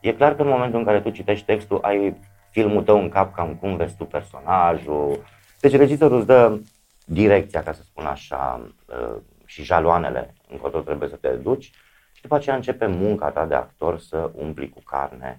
E 0.00 0.12
clar 0.12 0.34
că 0.34 0.42
în 0.42 0.48
momentul 0.48 0.78
în 0.78 0.84
care 0.84 1.00
tu 1.00 1.10
citești 1.10 1.46
textul, 1.46 1.78
ai 1.82 2.16
filmul 2.50 2.82
tău 2.82 3.00
în 3.00 3.08
cap, 3.08 3.34
cam 3.34 3.54
cum 3.54 3.76
vezi 3.76 3.96
tu 3.96 4.04
personajul. 4.04 5.24
Deci 5.60 5.76
regizorul 5.76 6.16
îți 6.16 6.26
dă 6.26 6.60
direcția, 7.04 7.62
ca 7.62 7.72
să 7.72 7.82
spun 7.82 8.06
așa, 8.06 8.72
uh, 8.86 9.16
și 9.44 9.62
jaloanele 9.62 10.34
încotro 10.48 10.80
trebuie 10.80 11.08
să 11.08 11.16
te 11.16 11.28
duci 11.28 11.64
și 12.12 12.22
după 12.22 12.34
aceea 12.34 12.56
începe 12.56 12.86
munca 12.86 13.30
ta 13.30 13.46
de 13.46 13.54
actor 13.54 13.98
să 13.98 14.30
umpli 14.34 14.68
cu 14.68 14.82
carne 14.82 15.36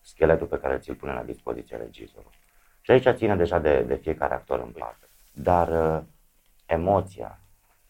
scheletul 0.00 0.46
pe 0.46 0.58
care 0.58 0.78
ți-l 0.78 0.94
pune 0.94 1.12
la 1.12 1.22
dispoziție 1.22 1.76
regizorul. 1.76 2.30
Și 2.80 2.90
aici 2.90 3.08
ține 3.08 3.36
deja 3.36 3.58
de, 3.58 3.80
de 3.80 3.94
fiecare 3.94 4.34
actor 4.34 4.58
în 4.58 4.70
parte. 4.78 5.06
Dar 5.32 5.68
uh, 5.68 6.02
emoția, 6.66 7.38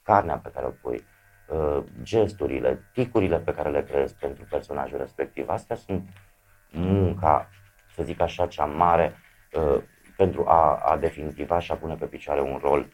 carnea 0.02 0.36
pe 0.36 0.50
care 0.54 0.66
o 0.66 0.70
pui, 0.70 1.04
Uh, 1.04 1.11
gesturile, 2.02 2.90
ticurile 2.92 3.38
pe 3.38 3.52
care 3.52 3.70
le 3.70 3.82
creezi 3.82 4.14
pentru 4.14 4.44
personajul 4.50 4.98
respectiv. 4.98 5.48
Astea 5.48 5.76
sunt 5.76 6.08
munca, 6.70 7.48
să 7.94 8.02
zic 8.02 8.20
așa, 8.20 8.46
cea 8.46 8.64
mare 8.64 9.14
uh, 9.52 9.82
pentru 10.16 10.46
a, 10.46 10.76
a 10.76 10.96
definitiva 10.96 11.58
și 11.58 11.72
a 11.72 11.76
pune 11.76 11.94
pe 11.94 12.06
picioare 12.06 12.40
un 12.40 12.58
rol 12.62 12.86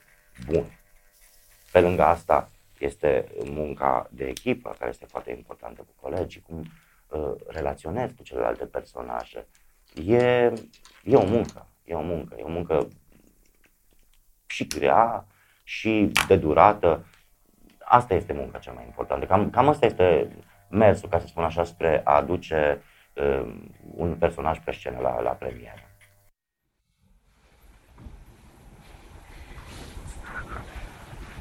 bun. 0.46 0.64
Pe 1.72 1.80
lângă 1.80 2.02
asta 2.02 2.50
este 2.78 3.26
munca 3.44 4.08
de 4.10 4.24
echipă, 4.24 4.74
care 4.78 4.90
este 4.90 5.06
foarte 5.06 5.30
importantă 5.30 5.80
cu 5.80 6.08
colegii, 6.08 6.40
cum 6.40 6.64
uh, 7.08 7.32
relaționezi 7.46 8.14
cu 8.14 8.22
celelalte 8.22 8.64
personaje. 8.64 9.46
E, 10.06 10.52
e 11.04 11.16
o 11.16 11.24
muncă, 11.24 11.66
e 11.84 11.94
o 11.94 12.02
muncă, 12.02 12.34
e 12.38 12.42
o 12.42 12.48
muncă 12.48 12.88
și 14.46 14.66
grea 14.66 15.26
și 15.64 16.12
de 16.26 16.36
durată 16.36 17.06
asta 17.88 18.14
este 18.14 18.32
munca 18.32 18.58
cea 18.58 18.72
mai 18.72 18.84
importantă. 18.84 19.26
Cam, 19.26 19.50
cam 19.50 19.68
asta 19.68 19.86
este 19.86 20.36
mersul, 20.70 21.08
ca 21.08 21.18
să 21.18 21.26
spun 21.26 21.44
așa, 21.44 21.64
spre 21.64 22.00
a 22.04 22.16
aduce 22.16 22.82
uh, 23.12 23.54
un 23.94 24.14
personaj 24.14 24.58
pe 24.58 24.72
scenă 24.72 24.98
la, 25.00 25.20
la 25.20 25.30
premieră. 25.30 25.82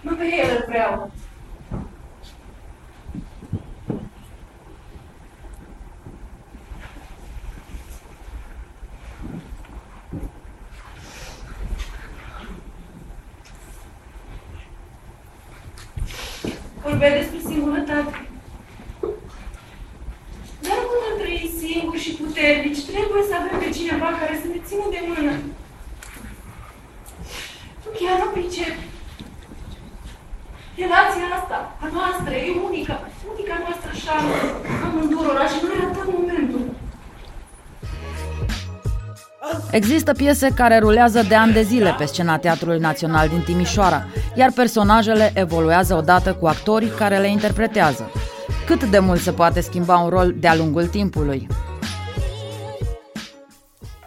Nu 0.02 0.16
pe 0.16 0.24
el 0.24 0.66
vreau. 0.68 1.12
Vorbea 16.88 17.18
despre 17.20 17.40
singurătate. 17.50 18.14
Dar 20.64 20.76
nu 20.80 20.86
putem 20.92 21.16
trăi 21.20 21.56
singuri 21.62 22.04
și 22.06 22.18
puternici. 22.22 22.88
Trebuie 22.92 23.24
să 23.30 23.34
avem 23.36 23.56
pe 23.64 23.70
cineva 23.78 24.10
care 24.22 24.34
să 24.42 24.48
ne 24.50 24.60
țină 24.68 24.86
de 24.94 25.02
mână. 25.10 25.34
Tu 27.82 27.90
chiar 27.98 28.16
nu 28.22 28.28
pricepi. 28.36 28.86
Relația 30.82 31.28
asta, 31.38 31.58
a 31.84 31.88
noastră, 31.98 32.34
e 32.46 32.50
unică. 32.68 32.96
Unica 33.32 33.56
noastră 33.64 33.92
șansă. 34.04 34.40
Amândurora 34.86 35.46
și 35.52 35.58
noi 35.64 35.78
ratăm 35.82 36.08
momentul. 36.18 36.64
Există 39.72 40.12
piese 40.14 40.50
care 40.56 40.78
rulează 40.78 41.22
de 41.28 41.36
ani 41.36 41.54
de 41.54 41.62
zile 41.62 41.96
pe 41.98 42.06
scena 42.06 42.38
Teatrului 42.38 42.80
Național 42.80 43.28
din 43.28 43.42
Timișoara, 43.42 44.06
iar 44.38 44.52
personajele 44.56 45.32
evoluează 45.36 45.96
odată 45.96 46.34
cu 46.34 46.48
actorii 46.48 46.90
care 46.90 47.18
le 47.18 47.28
interpretează. 47.28 48.12
Cât 48.66 48.84
de 48.84 49.00
mult 49.00 49.20
se 49.20 49.32
poate 49.32 49.62
schimba 49.62 49.98
un 49.98 50.10
rol 50.10 50.34
de-a 50.40 50.56
lungul 50.56 50.88
timpului? 50.88 51.48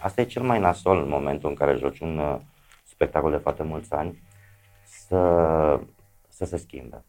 asta 0.01 0.21
e 0.21 0.25
cel 0.25 0.41
mai 0.41 0.59
nasol 0.59 0.97
în 0.97 1.09
momentul 1.09 1.49
în 1.49 1.55
care 1.55 1.75
joci 1.75 1.99
un 1.99 2.17
uh, 2.17 2.39
spectacol 2.83 3.31
de 3.31 3.37
foarte 3.37 3.63
mulți 3.63 3.93
ani, 3.93 4.21
să, 4.83 5.79
să 6.27 6.45
se 6.45 6.57
schimbe. 6.57 7.03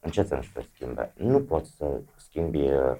În 0.00 0.10
ce 0.10 0.22
sens 0.22 0.44
să 0.44 0.50
se 0.54 0.68
schimbe? 0.74 1.12
Nu 1.16 1.40
poți 1.40 1.70
să 1.76 2.00
schimbi 2.16 2.62
uh, 2.62 2.96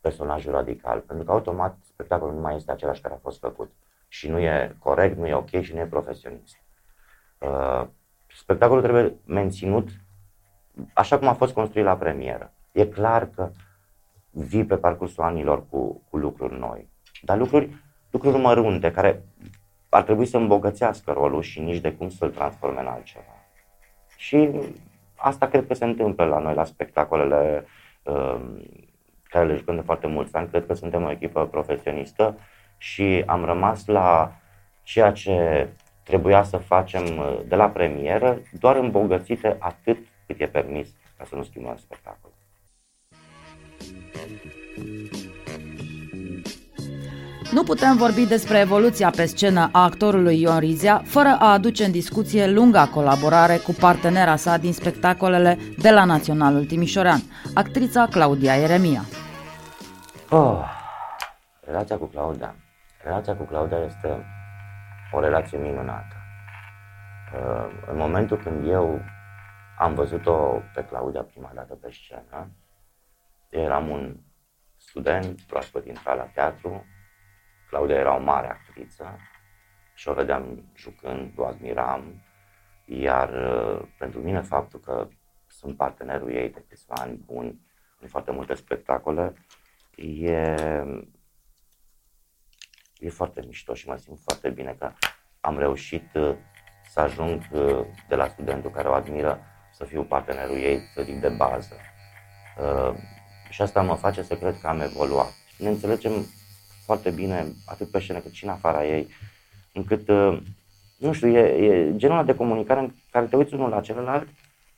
personajul 0.00 0.52
radical, 0.52 1.00
pentru 1.00 1.24
că 1.24 1.32
automat 1.32 1.76
spectacolul 1.82 2.34
nu 2.34 2.40
mai 2.40 2.56
este 2.56 2.72
același 2.72 3.00
care 3.00 3.14
a 3.14 3.18
fost 3.22 3.38
făcut. 3.38 3.72
Și 4.08 4.28
nu 4.28 4.38
e 4.38 4.76
corect, 4.78 5.16
nu 5.16 5.26
e 5.26 5.34
ok 5.34 5.60
și 5.60 5.74
nu 5.74 5.80
e 5.80 5.86
profesionist. 5.86 6.56
Uh, 8.28 8.34
spectacolul 8.34 8.82
trebuie 8.82 9.14
menținut 9.24 9.88
așa 10.92 11.18
cum 11.18 11.28
a 11.28 11.32
fost 11.32 11.52
construit 11.52 11.84
la 11.84 11.96
premieră. 11.96 12.52
E 12.72 12.86
clar 12.86 13.28
că 13.34 13.50
vii 14.30 14.64
pe 14.64 14.76
parcursul 14.76 15.22
anilor 15.22 15.68
cu, 15.68 16.02
cu 16.10 16.16
lucruri 16.16 16.58
noi, 16.58 16.88
dar 17.22 17.38
lucruri, 17.38 17.68
lucruri 18.10 18.38
mărunte 18.38 18.90
care 18.90 19.22
ar 19.88 20.02
trebui 20.02 20.26
să 20.26 20.36
îmbogățească 20.36 21.12
rolul 21.12 21.42
și 21.42 21.60
nici 21.60 21.80
de 21.80 21.92
cum 21.92 22.08
să-l 22.08 22.30
transforme 22.30 22.80
în 22.80 22.86
altceva. 22.86 23.24
Și 24.16 24.50
asta 25.16 25.48
cred 25.48 25.66
că 25.66 25.74
se 25.74 25.84
întâmplă 25.84 26.24
la 26.24 26.38
noi, 26.38 26.54
la 26.54 26.64
spectacolele 26.64 27.64
uh, 28.02 28.40
care 29.22 29.46
le 29.46 29.56
jucăm 29.56 29.74
de 29.74 29.80
foarte 29.80 30.06
mulți 30.06 30.34
ani. 30.34 30.48
Cred 30.48 30.66
că 30.66 30.74
suntem 30.74 31.02
o 31.02 31.10
echipă 31.10 31.46
profesionistă 31.46 32.38
și 32.76 33.22
am 33.26 33.44
rămas 33.44 33.86
la 33.86 34.32
ceea 34.82 35.12
ce 35.12 35.68
trebuia 36.08 36.42
să 36.42 36.56
facem 36.56 37.02
uh, 37.02 37.38
de 37.48 37.54
la 37.54 37.68
premieră, 37.68 38.38
doar 38.60 38.76
îmbogățite 38.76 39.56
atât 39.58 39.98
cât 40.26 40.40
e 40.40 40.46
permis 40.46 40.88
ca 41.18 41.24
să 41.28 41.34
nu 41.34 41.42
schimbăm 41.42 41.76
spectacolul. 41.76 42.36
Nu 47.52 47.62
putem 47.62 47.96
vorbi 47.96 48.26
despre 48.26 48.58
evoluția 48.58 49.10
pe 49.10 49.26
scenă 49.26 49.68
a 49.72 49.82
actorului 49.82 50.40
Ion 50.40 50.58
Rizia 50.58 51.02
fără 51.04 51.36
a 51.38 51.52
aduce 51.52 51.84
în 51.84 51.90
discuție 51.90 52.50
lunga 52.50 52.86
colaborare 52.86 53.56
cu 53.56 53.72
partenera 53.80 54.36
sa 54.36 54.56
din 54.56 54.72
spectacolele 54.72 55.58
de 55.78 55.90
la 55.90 56.04
Naționalul 56.04 56.64
Timișorean, 56.64 57.20
actrița 57.54 58.06
Claudia 58.10 58.56
Eremia. 58.56 59.02
Oh, 60.30 60.60
relația 61.64 61.96
cu 61.96 62.04
Claudia. 62.04 62.54
Relația 63.04 63.34
cu 63.36 63.42
Claudia 63.42 63.78
este 63.86 64.37
o 65.12 65.20
relație 65.20 65.58
minunată. 65.58 66.16
Uh, 67.34 67.84
în 67.86 67.96
momentul 67.96 68.36
când 68.36 68.68
eu 68.68 69.00
am 69.78 69.94
văzut-o 69.94 70.62
pe 70.74 70.84
Claudia 70.84 71.22
prima 71.22 71.50
dată 71.54 71.74
pe 71.74 71.90
scenă, 71.90 72.50
eram 73.48 73.88
un 73.88 74.16
student 74.76 75.40
proaspăt 75.40 75.86
intrat 75.86 76.16
la 76.16 76.22
teatru, 76.22 76.84
Claudia 77.68 77.96
era 77.96 78.16
o 78.16 78.22
mare 78.22 78.48
actriță 78.48 79.18
și 79.94 80.08
o 80.08 80.12
vedeam 80.12 80.72
jucând, 80.74 81.32
o 81.36 81.44
admiram, 81.44 82.22
iar 82.84 83.28
uh, 83.28 83.88
pentru 83.98 84.20
mine 84.20 84.40
faptul 84.40 84.80
că 84.80 85.08
sunt 85.46 85.76
partenerul 85.76 86.30
ei 86.30 86.50
de 86.50 86.64
câțiva 86.68 86.94
ani 86.98 87.22
buni 87.26 87.60
în 88.00 88.08
foarte 88.08 88.30
multe 88.30 88.54
spectacole 88.54 89.32
e, 89.96 90.54
e 93.00 93.08
foarte 93.08 93.42
mișto 93.46 93.74
și 93.74 93.88
mă 93.88 93.96
simt 93.96 94.18
foarte 94.24 94.48
bine 94.48 94.76
că 94.78 94.92
am 95.40 95.58
reușit 95.58 96.14
uh, 96.14 96.34
să 96.90 97.00
ajung 97.00 97.42
uh, 97.52 97.84
de 98.08 98.14
la 98.14 98.28
studentul 98.28 98.70
care 98.70 98.88
o 98.88 98.92
admiră 98.92 99.40
să 99.72 99.84
fiu 99.84 100.02
partenerul 100.02 100.56
ei, 100.56 100.80
să 100.94 101.02
zic, 101.02 101.20
de 101.20 101.28
bază. 101.28 101.76
Și 103.50 103.62
asta 103.62 103.82
mă 103.82 103.94
face 103.94 104.22
să 104.22 104.36
cred 104.36 104.58
că 104.60 104.68
am 104.68 104.80
evoluat. 104.80 105.32
Ne 105.58 105.68
înțelegem 105.68 106.12
foarte 106.84 107.10
bine, 107.10 107.46
atât 107.66 107.90
pe 107.90 108.00
scenă 108.00 108.18
cât 108.18 108.32
și 108.32 108.44
în 108.44 108.50
afara 108.50 108.86
ei, 108.86 109.08
încât, 109.72 110.08
uh, 110.08 110.42
nu 110.98 111.12
știu, 111.12 111.28
e, 111.28 111.40
e 111.40 111.96
genul 111.96 112.24
de 112.24 112.34
comunicare 112.34 112.80
în 112.80 112.92
care 113.10 113.26
te 113.26 113.36
uiți 113.36 113.54
unul 113.54 113.68
la 113.68 113.80
celălalt 113.80 114.28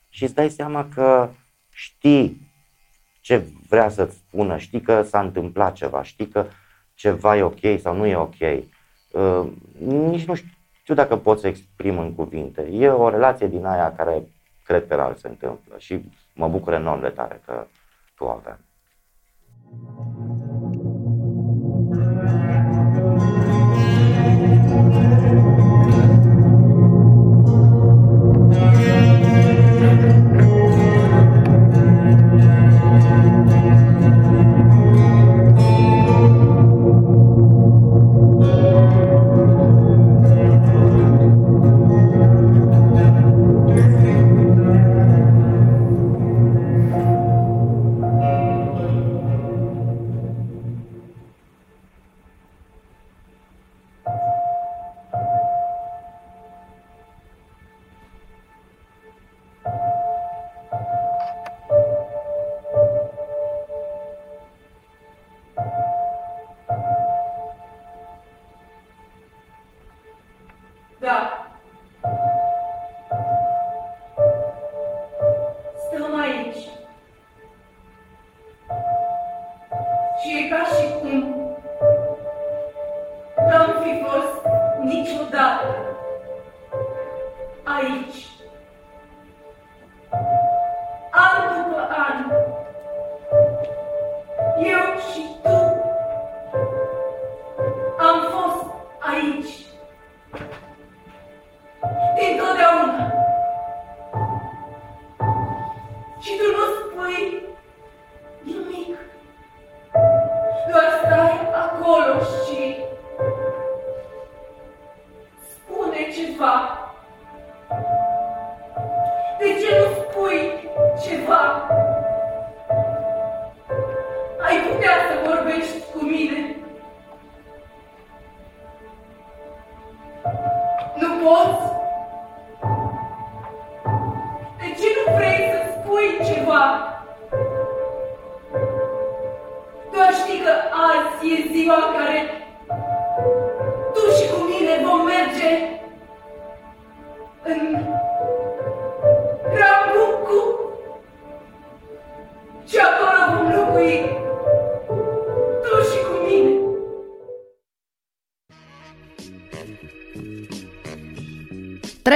și 0.09 0.23
îți 0.23 0.35
dai 0.35 0.51
seama 0.51 0.89
că 0.95 1.31
știi 1.71 2.49
ce 3.21 3.45
vrea 3.69 3.89
să-ți 3.89 4.17
spună, 4.17 4.59
știi 4.59 4.81
că 4.81 5.03
s-a 5.03 5.21
întâmplat 5.21 5.75
ceva, 5.75 6.03
știi 6.03 6.29
că 6.29 6.47
ceva 7.01 7.37
e 7.37 7.43
ok 7.43 7.81
sau 7.81 7.97
nu 7.97 8.07
e 8.07 8.17
ok. 8.17 8.41
Uh, 9.13 9.53
nici 9.79 10.25
nu 10.25 10.35
știu 10.73 10.95
dacă 10.95 11.17
pot 11.17 11.39
să 11.39 11.47
exprim 11.47 11.99
în 11.99 12.15
cuvinte. 12.15 12.69
E 12.73 12.89
o 12.89 13.09
relație 13.09 13.47
din 13.47 13.65
aia 13.65 13.93
care 13.93 14.29
cred 14.65 14.87
că 14.87 14.95
rar 14.95 15.17
se 15.17 15.29
întâmplă 15.29 15.75
și 15.79 16.05
mă 16.35 16.49
bucur 16.49 16.73
enorm 16.73 17.01
de 17.01 17.09
tare 17.09 17.41
că, 17.45 17.67
tu 18.15 18.29
avem. 18.29 18.59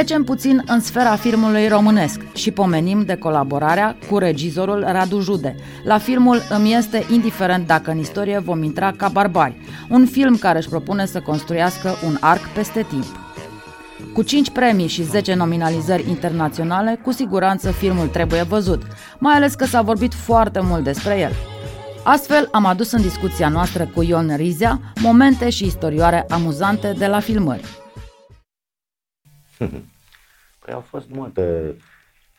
Trecem 0.05 0.25
puțin 0.25 0.63
în 0.67 0.81
sfera 0.81 1.17
filmului 1.17 1.69
românesc 1.69 2.21
și 2.35 2.51
pomenim 2.51 3.03
de 3.05 3.17
colaborarea 3.17 3.97
cu 4.11 4.19
regizorul 4.19 4.85
Radu 4.87 5.21
Jude. 5.21 5.57
La 5.85 5.99
filmul 5.99 6.43
Îmi 6.51 6.75
este 6.75 7.07
indiferent 7.11 7.67
dacă 7.67 7.91
în 7.91 7.99
istorie 7.99 8.39
vom 8.39 8.63
intra 8.63 8.93
ca 8.97 9.09
barbari, 9.09 9.57
un 9.89 10.07
film 10.07 10.37
care 10.37 10.59
își 10.59 10.69
propune 10.69 11.07
să 11.07 11.21
construiască 11.21 11.95
un 12.07 12.17
arc 12.21 12.49
peste 12.49 12.87
timp. 12.89 13.05
Cu 14.13 14.23
5 14.23 14.51
premii 14.51 14.87
și 14.87 15.03
10 15.03 15.35
nominalizări 15.35 16.09
internaționale, 16.09 17.01
cu 17.03 17.13
siguranță 17.13 17.71
filmul 17.71 18.07
trebuie 18.07 18.43
văzut, 18.43 18.83
mai 19.19 19.35
ales 19.35 19.55
că 19.55 19.65
s-a 19.65 19.83
vorbit 19.83 20.15
foarte 20.15 20.61
mult 20.61 20.85
despre 20.85 21.19
el. 21.19 21.33
Astfel, 22.03 22.49
am 22.53 22.65
adus 22.65 22.93
în 22.93 23.03
discuția 23.03 23.49
noastră 23.49 23.91
cu 23.95 24.03
Ion 24.03 24.37
Rizea 24.37 24.81
momente 25.01 25.51
și 25.51 25.65
istorioare 25.65 26.25
amuzante 26.29 26.95
de 26.99 27.07
la 27.07 27.21
filmări. 27.21 27.65
Păi 30.65 30.75
au 30.75 30.81
fost 30.81 31.09
multe 31.11 31.77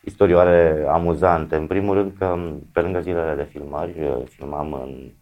istorioare 0.00 0.84
amuzante. 0.88 1.56
În 1.56 1.66
primul 1.66 1.94
rând 1.94 2.12
că 2.18 2.36
pe 2.72 2.80
lângă 2.80 3.00
zilele 3.00 3.34
de 3.34 3.48
filmări, 3.50 4.24
filmam 4.24 4.72
în 4.72 5.12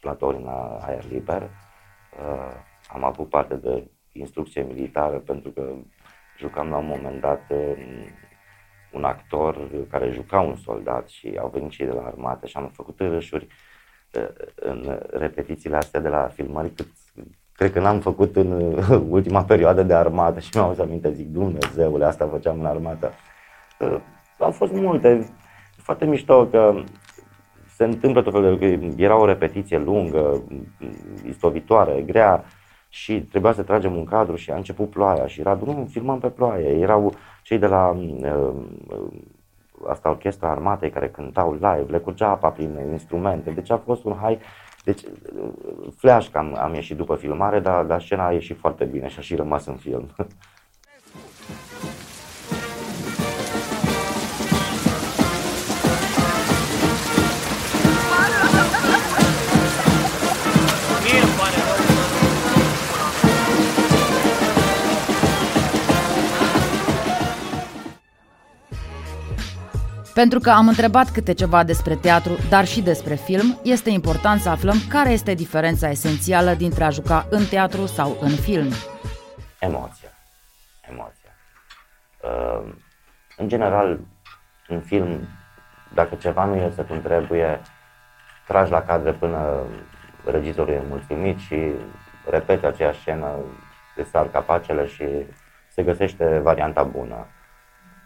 platouri 0.00 0.36
în 0.36 0.48
aer 0.80 1.04
liber. 1.10 1.42
Uh, 1.42 2.52
am 2.88 3.04
avut 3.04 3.28
parte 3.28 3.54
de 3.54 3.90
instrucție 4.12 4.62
militară 4.62 5.18
pentru 5.18 5.50
că 5.50 5.74
jucam 6.38 6.68
la 6.68 6.76
un 6.76 6.86
moment 6.86 7.20
dat 7.20 7.52
un 8.92 9.04
actor 9.04 9.70
care 9.90 10.10
juca 10.10 10.40
un 10.40 10.56
soldat 10.56 11.08
și 11.08 11.36
au 11.40 11.48
venit 11.48 11.70
cei 11.70 11.86
de 11.86 11.92
la 11.92 12.06
armată 12.06 12.46
și 12.46 12.56
am 12.56 12.68
făcut 12.68 12.98
râșuri 12.98 13.46
uh, 14.14 14.28
în 14.54 15.00
repetițiile 15.10 15.76
astea 15.76 16.00
de 16.00 16.08
la 16.08 16.28
filmări 16.28 16.70
cât 16.70 16.88
cred 17.56 17.72
că 17.72 17.80
n-am 17.80 18.00
făcut 18.00 18.36
în 18.36 18.78
ultima 19.16 19.42
perioadă 19.42 19.82
de 19.82 19.94
armată 19.94 20.40
și 20.40 20.50
mi-au 20.54 20.76
aminte, 20.80 21.12
zic, 21.12 21.28
Dumnezeule, 21.28 22.04
asta 22.04 22.28
făceam 22.30 22.58
în 22.58 22.66
armată. 22.66 23.12
Uh, 23.80 23.96
au 24.38 24.50
fost 24.50 24.72
multe, 24.72 25.28
foarte 25.76 26.04
mișto 26.04 26.46
că 26.46 26.74
se 27.74 27.84
întâmplă 27.84 28.22
tot 28.22 28.32
felul 28.32 28.58
de 28.58 28.66
lucruri. 28.66 29.02
Era 29.02 29.16
o 29.16 29.26
repetiție 29.26 29.78
lungă, 29.78 30.42
istovitoare, 31.26 32.02
grea 32.06 32.44
și 32.88 33.20
trebuia 33.20 33.52
să 33.52 33.62
tragem 33.62 33.96
un 33.96 34.04
cadru 34.04 34.36
și 34.36 34.50
a 34.50 34.56
început 34.56 34.90
ploaia 34.90 35.26
și 35.26 35.40
era, 35.40 35.58
nu, 35.64 35.88
filmăm 35.90 36.18
pe 36.18 36.28
ploaie. 36.28 36.68
Erau 36.68 37.14
cei 37.42 37.58
de 37.58 37.66
la 37.66 37.88
uh, 37.88 38.54
asta 39.88 40.10
orchestra 40.10 40.50
armatei 40.50 40.90
care 40.90 41.08
cântau 41.08 41.52
live, 41.52 41.86
le 41.88 41.98
curgea 41.98 42.28
apa 42.28 42.48
prin 42.48 42.78
instrumente, 42.90 43.50
deci 43.50 43.70
a 43.70 43.76
fost 43.76 44.04
un 44.04 44.16
hai 44.20 44.38
deci, 44.84 45.00
flash 45.96 46.28
că 46.30 46.38
am, 46.38 46.56
am 46.58 46.74
ieșit 46.74 46.96
după 46.96 47.16
filmare, 47.16 47.60
dar, 47.60 47.84
dar 47.84 48.02
scena 48.02 48.26
a 48.26 48.32
ieșit 48.32 48.58
foarte 48.58 48.84
bine 48.84 49.08
și 49.08 49.18
a 49.18 49.22
și 49.22 49.34
rămas 49.34 49.66
în 49.66 49.76
film. 49.76 50.10
Pentru 70.14 70.38
că 70.38 70.50
am 70.50 70.68
întrebat 70.68 71.10
câte 71.10 71.32
ceva 71.32 71.64
despre 71.64 71.94
teatru, 71.94 72.32
dar 72.48 72.64
și 72.64 72.82
despre 72.82 73.14
film, 73.14 73.60
este 73.62 73.90
important 73.90 74.40
să 74.40 74.48
aflăm 74.48 74.76
care 74.88 75.10
este 75.10 75.34
diferența 75.34 75.88
esențială 75.88 76.54
dintre 76.54 76.84
a 76.84 76.90
juca 76.90 77.26
în 77.30 77.44
teatru 77.44 77.86
sau 77.86 78.16
în 78.20 78.30
film. 78.30 78.68
Emoția. 79.58 80.08
Emoția. 80.90 81.30
Uh, 82.22 82.72
în 83.36 83.48
general, 83.48 84.00
în 84.68 84.80
film, 84.80 85.28
dacă 85.94 86.14
ceva 86.14 86.44
nu 86.44 86.56
iese 86.56 86.82
cum 86.82 87.02
trebuie, 87.02 87.60
tragi 88.46 88.70
la 88.70 88.82
cadre 88.82 89.12
până 89.12 89.62
regizorul 90.24 90.74
e 90.74 90.82
mulțumit 90.88 91.38
și 91.38 91.72
repete 92.30 92.66
aceeași 92.66 93.00
scenă, 93.00 93.34
de 93.96 94.02
sar 94.02 94.28
capacele 94.30 94.86
și 94.86 95.04
se 95.68 95.82
găsește 95.82 96.38
varianta 96.38 96.82
bună. 96.82 97.26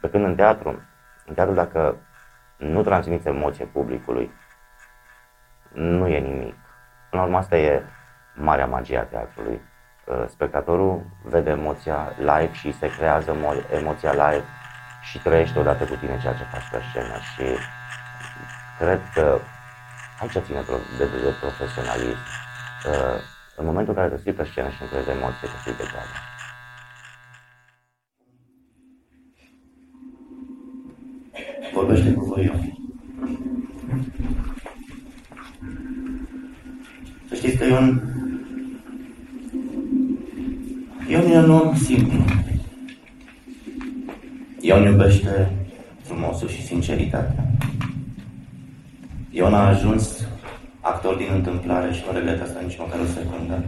Pe 0.01 0.09
când 0.09 0.25
în 0.25 0.35
teatru, 0.35 0.83
în 1.29 1.35
teatru, 1.35 1.55
dacă 1.55 1.97
nu 2.57 2.83
transmiți 2.83 3.29
emoție 3.29 3.65
publicului, 3.65 4.31
nu 5.73 6.07
e 6.09 6.19
nimic. 6.19 6.55
Până 7.11 7.23
la 7.23 7.23
urmă, 7.23 7.37
asta 7.37 7.57
e 7.57 7.83
marea 8.35 8.67
magie 8.67 8.99
a 8.99 9.05
teatrului. 9.05 9.61
Uh, 10.05 10.25
spectatorul 10.27 11.03
vede 11.23 11.51
emoția 11.51 12.13
live 12.19 12.53
și 12.53 12.73
se 12.73 12.91
creează 12.97 13.37
emoția 13.73 14.13
live 14.13 14.45
și 15.03 15.19
trăiește 15.19 15.59
odată 15.59 15.85
cu 15.85 15.95
tine 15.95 16.19
ceea 16.21 16.35
ce 16.35 16.43
faci 16.43 16.69
pe 16.71 16.81
scenă 16.91 17.17
și 17.35 17.59
cred 18.79 19.01
că 19.15 19.39
aici 20.21 20.39
ține 20.39 20.61
de, 20.61 21.05
de, 21.05 21.05
de 21.05 21.35
profesionalism. 21.41 22.19
Uh, 22.87 23.21
în 23.57 23.65
momentul 23.65 23.95
în 23.97 24.03
care 24.03 24.17
te 24.17 24.33
pe 24.33 24.45
scenă 24.45 24.69
și 24.69 24.83
nu 24.83 24.89
crezi 24.89 25.11
emoție, 25.11 25.49
te 25.65 25.71
de 25.71 25.83
treabă. 25.83 26.28
Vorbește 31.79 32.13
cu 32.13 32.25
voi 32.25 32.45
Ion. 32.45 32.73
Să 37.29 37.35
știți 37.35 37.57
că 37.57 37.65
Ion, 37.65 38.03
Ion 41.09 41.31
e 41.31 41.39
un 41.39 41.51
om 41.51 41.77
simplu. 41.77 42.25
Ion 44.61 44.83
iubește 44.83 45.51
frumosul 46.03 46.49
și 46.49 46.67
sinceritatea. 46.67 47.45
Ion 49.31 49.55
a 49.55 49.67
ajuns 49.67 50.27
actor 50.81 51.15
din 51.15 51.29
întâmplare 51.35 51.93
și 51.93 52.03
nu 52.07 52.19
regret 52.19 52.43
asta 52.43 52.61
nici 52.61 52.79
măcar 52.79 53.01
o 53.01 53.05
secundă. 53.05 53.65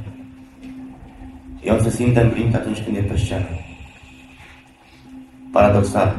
Ion 1.65 1.81
se 1.81 1.91
simte 1.91 2.21
împlinit 2.21 2.55
atunci 2.55 2.83
când 2.83 2.97
e 2.97 3.01
pe 3.01 3.17
scenă. 3.17 3.47
Paradoxal, 5.53 6.17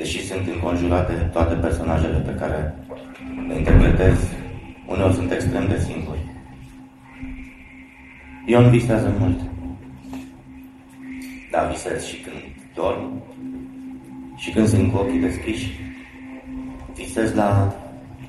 deși 0.00 0.26
sunt 0.26 0.46
înconjurate 0.46 1.12
toate 1.12 1.54
personajele 1.54 2.18
pe 2.18 2.34
care 2.34 2.74
le 3.48 3.56
interpretez, 3.56 4.16
uneori 4.86 5.14
sunt 5.14 5.30
extrem 5.32 5.68
de 5.68 5.78
singuri. 5.78 6.18
Ion 8.46 8.70
visează 8.70 9.12
mult. 9.18 9.40
Da, 11.50 11.62
visez 11.62 12.04
și 12.04 12.16
când 12.16 12.36
dorm 12.74 13.22
și 14.36 14.50
când 14.50 14.66
sunt 14.68 14.92
cu 14.92 14.98
ochii 14.98 15.20
deschiși. 15.20 15.80
Visez 16.94 17.34
la 17.34 17.74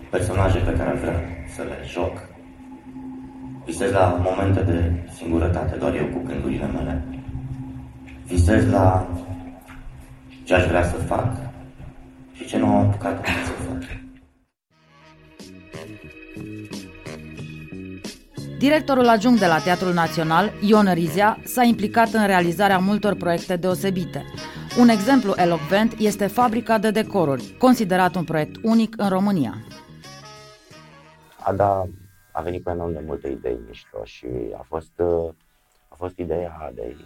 personaje 0.10 0.58
pe 0.58 0.76
care 0.78 0.90
ar 0.90 0.96
vrea 0.96 1.20
să 1.56 1.62
le 1.62 1.78
joc. 1.88 2.30
Visez 3.66 3.92
la 3.92 4.22
momente 4.24 4.62
de 4.62 4.92
singurătate, 5.14 5.76
doar 5.76 5.96
eu 5.96 6.06
cu 6.06 6.24
gândurile 6.26 6.68
mele. 6.68 7.04
Visez 8.26 8.70
la 8.72 9.08
ce 10.44 10.54
aș 10.54 10.66
vrea 10.66 10.84
să 10.84 10.96
fac, 10.96 11.51
și 12.42 12.48
ce 12.48 12.58
nu 12.58 12.66
am 12.66 12.88
apucat 12.88 13.26
să 13.26 13.52
fac. 13.52 14.00
Directorul 18.58 19.08
adjunct 19.08 19.40
de 19.40 19.46
la 19.46 19.60
Teatrul 19.60 19.94
Național, 19.94 20.52
Ion 20.62 20.94
Rizia, 20.94 21.38
s-a 21.44 21.64
implicat 21.64 22.14
în 22.14 22.26
realizarea 22.26 22.78
multor 22.78 23.16
proiecte 23.16 23.56
deosebite. 23.56 24.26
Un 24.80 24.90
exemplu 24.90 25.34
elocvent 25.36 25.94
este 25.98 26.28
Fabrica 26.28 26.78
de 26.78 26.92
Decoruri, 26.92 27.56
considerat 27.60 28.16
un 28.16 28.24
proiect 28.24 28.56
unic 28.64 28.96
în 28.98 29.10
România. 29.10 29.54
Ada 31.40 31.88
a 32.32 32.42
venit 32.42 32.64
cu 32.64 32.70
enorm 32.70 32.94
de 32.94 33.04
multe 33.06 33.28
idei 33.28 33.60
mișto 33.68 34.04
și 34.04 34.28
a 34.58 34.66
fost, 34.68 35.00
a 35.88 35.96
fost 35.96 36.18
ideea 36.18 36.58
Adei. 36.68 36.96
Uh, 36.98 37.06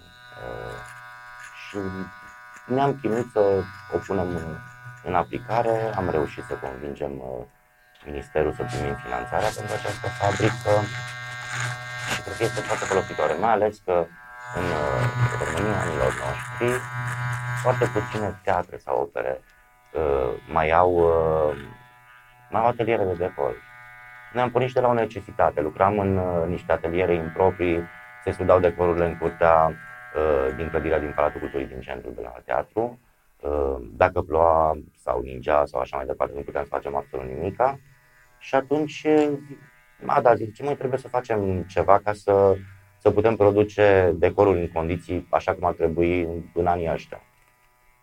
și 1.70 1.78
ne-am 2.74 2.98
chinuit 3.02 3.26
să 3.32 3.40
o 3.94 3.98
punem 3.98 4.28
în 4.28 4.58
aplicare. 5.14 5.94
Am 5.96 6.10
reușit 6.10 6.44
să 6.44 6.54
convingem 6.54 7.12
uh, 7.12 7.46
Ministerul 8.06 8.54
să 8.54 8.64
primim 8.64 8.96
finanțarea 9.06 9.50
pentru 9.58 9.74
această 9.80 10.08
fabrică. 10.20 10.74
Și 12.14 12.22
cred 12.24 12.36
că 12.38 12.44
este 12.44 12.62
foarte 12.62 12.86
folositoare, 12.86 13.34
mai 13.34 13.52
ales 13.52 13.76
că 13.86 13.96
în 14.60 14.68
uh, 14.82 15.02
România 15.42 15.80
anilor 15.82 16.12
noștri 16.24 16.82
foarte 17.64 17.86
puține 17.86 18.40
teatre 18.44 18.78
sau 18.78 19.02
opere 19.02 19.42
uh, 19.94 20.30
mai 20.48 20.72
au, 20.72 20.92
mai 22.50 22.62
au 22.62 22.68
ateliere 22.68 23.04
de 23.04 23.14
decor. 23.14 23.54
Noi 24.34 24.44
am 24.44 24.52
pornit 24.52 24.74
de 24.74 24.80
la 24.80 24.88
o 24.88 24.94
necesitate, 24.94 25.62
lucram 25.62 26.00
în 26.00 26.12
niște 26.48 26.72
ateliere 26.72 27.14
improprii, 27.14 27.84
se 28.24 28.32
studau 28.32 28.60
decorurile 28.60 29.06
în 29.06 29.18
curtea 29.18 29.74
din 30.56 30.70
clădirea 30.70 31.00
din 31.00 31.12
Palatul 31.16 31.40
Culturii 31.40 31.68
din 31.68 31.80
centru 31.80 32.10
de 32.10 32.22
la 32.22 32.34
teatru. 32.46 32.82
Uh, 32.82 33.05
dacă 33.92 34.22
ploua 34.22 34.80
sau 34.96 35.22
ningea 35.22 35.66
sau 35.66 35.80
așa 35.80 35.98
mai 35.98 36.06
departe, 36.06 36.34
nu 36.36 36.42
puteam 36.42 36.64
să 36.64 36.70
facem 36.70 36.96
absolut 36.96 37.26
nimica. 37.26 37.80
Și 38.40 38.56
atunci, 38.56 39.06
a, 40.06 40.22
da, 40.22 40.36
zic, 40.36 40.54
ce 40.54 40.64
mai 40.64 40.76
trebuie 40.76 41.00
să 41.00 41.08
facem 41.08 41.64
ceva 41.64 42.00
ca 42.04 42.14
să, 42.14 42.56
să 42.98 43.12
putem 43.12 43.36
produce 43.36 44.16
decorul 44.18 44.56
în 44.58 44.70
condiții 44.74 45.28
așa 45.30 45.54
cum 45.54 45.66
ar 45.66 45.74
trebui 45.74 46.22
în, 46.22 46.44
în 46.54 46.68
anii 46.68 46.92
ăștia. 46.92 47.22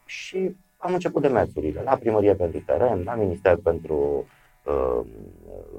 Și 0.04 0.56
am 0.76 0.92
început 0.92 1.22
demersurile 1.22 1.82
la 1.82 1.96
primărie 1.96 2.34
pentru 2.34 2.60
teren, 2.60 3.02
la 3.02 3.14
minister 3.14 3.56
pentru 3.56 4.26
uh, 4.64 5.00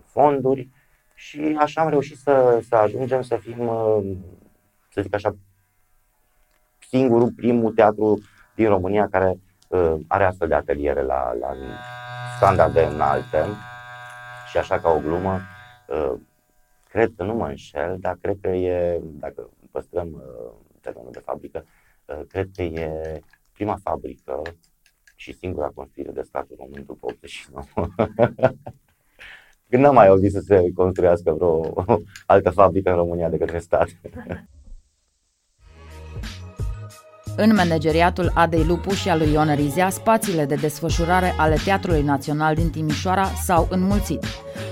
fonduri 0.05 0.69
și 1.13 1.55
așa 1.59 1.81
am 1.81 1.89
reușit 1.89 2.17
să, 2.17 2.63
să 2.67 2.75
ajungem 2.75 3.21
să 3.21 3.35
fim, 3.35 3.67
uh, 3.67 4.15
să 4.89 5.01
zic 5.01 5.15
așa, 5.15 5.35
singurul, 6.79 7.31
primul 7.31 7.71
teatru 7.71 8.19
din 8.55 8.67
România 8.67 9.07
care 9.07 9.29
uh, 9.29 9.52
are 10.07 10.23
astfel 10.23 10.47
de 10.47 10.55
ateliere 10.55 11.01
la, 11.01 11.33
la 11.39 11.55
standarde 12.37 12.83
înalte 12.83 13.45
și 14.49 14.57
așa 14.57 14.79
ca 14.79 14.89
o 14.89 14.99
glumă, 14.99 15.39
uh, 15.87 16.13
cred 16.89 17.11
că 17.17 17.23
nu 17.23 17.33
mă 17.33 17.47
înșel, 17.47 17.97
dar 17.99 18.17
cred 18.21 18.37
că 18.41 18.47
e, 18.47 19.01
dacă 19.03 19.49
păstrăm 19.71 20.07
uh, 20.13 20.51
termenul 20.81 21.11
de 21.11 21.19
fabrică, 21.19 21.65
uh, 22.05 22.21
cred 22.27 22.49
că 22.55 22.61
e 22.61 23.19
prima 23.53 23.77
fabrică 23.83 24.41
și 25.15 25.33
singura 25.33 25.71
construire 25.75 26.11
de 26.11 26.21
statul 26.21 26.55
român 26.59 26.83
după 26.85 27.05
89. 27.05 27.87
Când 29.69 29.83
n-am 29.83 29.93
mai 29.93 30.07
auzit 30.07 30.31
să 30.31 30.39
se 30.39 30.71
construiască 30.75 31.31
vreo 31.31 31.73
altă 32.25 32.49
fabrică 32.49 32.89
în 32.89 32.95
România 32.95 33.29
de 33.29 33.37
către 33.37 33.59
stat. 33.59 33.87
În 37.35 37.53
manageriatul 37.55 38.31
Adei 38.33 38.63
Lupu 38.67 38.89
și 38.89 39.09
al 39.09 39.17
lui 39.17 39.31
Ion 39.31 39.55
Rizea, 39.55 39.89
spațiile 39.89 40.45
de 40.45 40.55
desfășurare 40.55 41.33
ale 41.37 41.55
Teatrului 41.63 42.01
Național 42.01 42.55
din 42.55 42.69
Timișoara 42.69 43.31
s-au 43.43 43.67
înmulțit. 43.69 44.25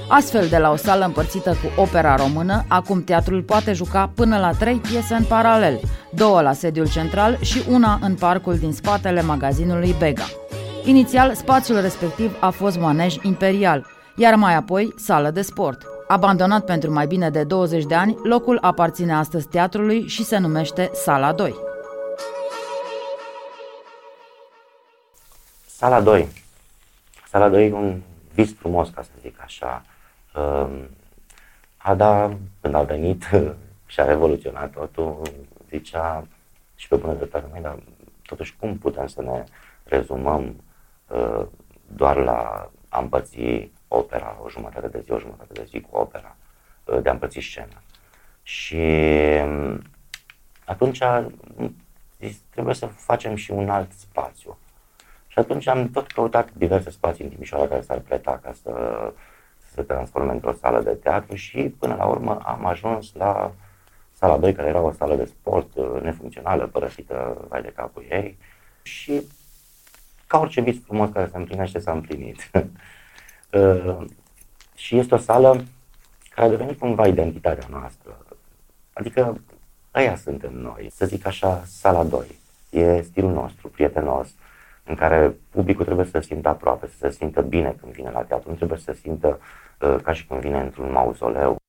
Astfel, 0.07 0.47
de 0.47 0.57
la 0.57 0.71
o 0.71 0.75
sală 0.75 1.05
împărțită 1.05 1.49
cu 1.49 1.81
opera 1.81 2.15
română, 2.15 2.63
acum 2.67 3.03
teatrul 3.03 3.41
poate 3.41 3.73
juca 3.73 4.11
până 4.15 4.37
la 4.37 4.51
trei 4.51 4.75
piese 4.75 5.13
în 5.13 5.23
paralel, 5.23 5.79
două 6.15 6.41
la 6.41 6.53
sediul 6.53 6.89
central 6.89 7.37
și 7.41 7.63
una 7.69 7.99
în 8.01 8.15
parcul 8.15 8.57
din 8.57 8.73
spatele 8.73 9.21
magazinului 9.21 9.95
Bega. 9.99 10.25
Inițial, 10.83 11.33
spațiul 11.33 11.81
respectiv 11.81 12.37
a 12.39 12.49
fost 12.49 12.79
manej 12.79 13.15
imperial, 13.21 13.85
iar 14.15 14.35
mai 14.35 14.55
apoi 14.55 14.93
sală 14.97 15.29
de 15.29 15.41
sport. 15.41 15.85
Abandonat 16.07 16.65
pentru 16.65 16.93
mai 16.93 17.07
bine 17.07 17.29
de 17.29 17.43
20 17.43 17.85
de 17.85 17.95
ani, 17.95 18.15
locul 18.23 18.57
aparține 18.61 19.13
astăzi 19.13 19.47
teatrului 19.47 20.07
și 20.07 20.23
se 20.23 20.37
numește 20.37 20.89
Sala 20.93 21.31
2. 21.31 21.70
Sala 25.81 26.01
2. 26.01 26.27
Sala 27.27 27.49
2 27.49 27.67
e 27.67 27.73
un 27.73 28.01
vis 28.33 28.53
frumos, 28.53 28.89
ca 28.89 29.01
să 29.01 29.09
zic 29.21 29.41
așa. 29.41 29.85
Um, 30.35 30.89
Ada, 31.77 32.37
când 32.61 32.75
a 32.75 32.83
venit 32.83 33.23
și 33.91 33.99
a 33.99 34.05
revoluționat 34.05 34.71
totul, 34.71 35.21
zicea 35.69 36.27
și 36.75 36.87
pe 36.87 36.95
bună 36.95 37.13
dreptate, 37.13 37.47
mai, 37.51 37.61
dar 37.61 37.79
totuși 38.25 38.55
cum 38.59 38.77
putem 38.77 39.07
să 39.07 39.21
ne 39.21 39.43
rezumăm 39.83 40.63
uh, 41.07 41.45
doar 41.87 42.17
la 42.17 42.69
a 42.89 42.99
împărți 42.99 43.69
opera, 43.87 44.37
o 44.43 44.49
jumătate 44.49 44.87
de 44.87 45.01
zi, 45.03 45.11
o 45.11 45.19
jumătate 45.19 45.53
de 45.53 45.67
zi 45.69 45.81
cu 45.81 45.97
opera, 45.97 46.35
uh, 46.83 47.01
de 47.01 47.09
a 47.09 47.11
împărți 47.11 47.39
scena. 47.39 47.81
Și 48.43 48.83
um, 49.43 49.81
atunci 50.65 51.01
zis, 52.19 52.37
trebuie 52.49 52.75
să 52.75 52.85
facem 52.85 53.35
și 53.35 53.51
un 53.51 53.69
alt 53.69 53.91
spațiu. 53.91 54.57
Și 55.31 55.39
atunci 55.39 55.67
am 55.67 55.89
tot 55.89 56.11
căutat 56.11 56.53
diverse 56.53 56.89
spații 56.89 57.23
în 57.23 57.29
Timișoara 57.29 57.67
care 57.67 57.81
s-ar 57.81 57.99
preta 57.99 58.39
ca 58.43 58.53
să, 58.61 58.71
să 59.57 59.67
se 59.73 59.81
transforme 59.81 60.31
într-o 60.31 60.51
sală 60.51 60.81
de 60.81 60.89
teatru 60.89 61.35
și 61.35 61.75
până 61.79 61.95
la 61.95 62.05
urmă 62.05 62.39
am 62.45 62.65
ajuns 62.65 63.13
la 63.13 63.51
sala 64.11 64.37
2, 64.37 64.53
care 64.53 64.67
era 64.67 64.79
o 64.79 64.91
sală 64.91 65.15
de 65.15 65.25
sport 65.25 65.75
uh, 65.75 66.01
nefuncțională, 66.01 66.67
părăsită 66.67 67.45
vai 67.49 67.61
de 67.61 67.71
capul 67.75 68.05
ei 68.09 68.37
și 68.81 69.21
ca 70.27 70.39
orice 70.39 70.61
vis 70.61 70.83
frumos 70.85 71.09
care 71.09 71.27
se 71.31 71.37
împlinește, 71.37 71.79
s-a 71.79 71.91
împlinit. 71.91 72.51
uh, 73.51 74.05
și 74.75 74.97
este 74.97 75.13
o 75.13 75.17
sală 75.17 75.63
care 76.29 76.47
a 76.47 76.49
devenit 76.49 76.79
cumva 76.79 77.07
identitatea 77.07 77.67
noastră. 77.69 78.25
Adică 78.93 79.41
aia 79.91 80.15
suntem 80.15 80.53
noi, 80.53 80.91
să 80.93 81.05
zic 81.05 81.25
așa, 81.25 81.63
sala 81.65 82.03
2. 82.03 82.27
E 82.69 83.01
stilul 83.01 83.31
nostru, 83.31 83.69
prietenos, 83.69 84.33
în 84.83 84.95
care 84.95 85.35
publicul 85.49 85.85
trebuie 85.85 86.05
să 86.05 86.11
se 86.11 86.21
simtă 86.21 86.49
aproape, 86.49 86.87
să 86.87 86.95
se 86.99 87.09
simtă 87.09 87.41
bine 87.41 87.75
când 87.81 87.93
vine 87.93 88.09
la 88.13 88.21
teatru, 88.21 88.49
nu 88.49 88.55
trebuie 88.55 88.77
să 88.77 88.83
se 88.83 88.99
simtă 89.01 89.39
uh, 89.79 89.95
ca 90.03 90.13
și 90.13 90.25
când 90.25 90.39
vine 90.39 90.59
într-un 90.59 90.91
mauzoleu. 90.91 91.59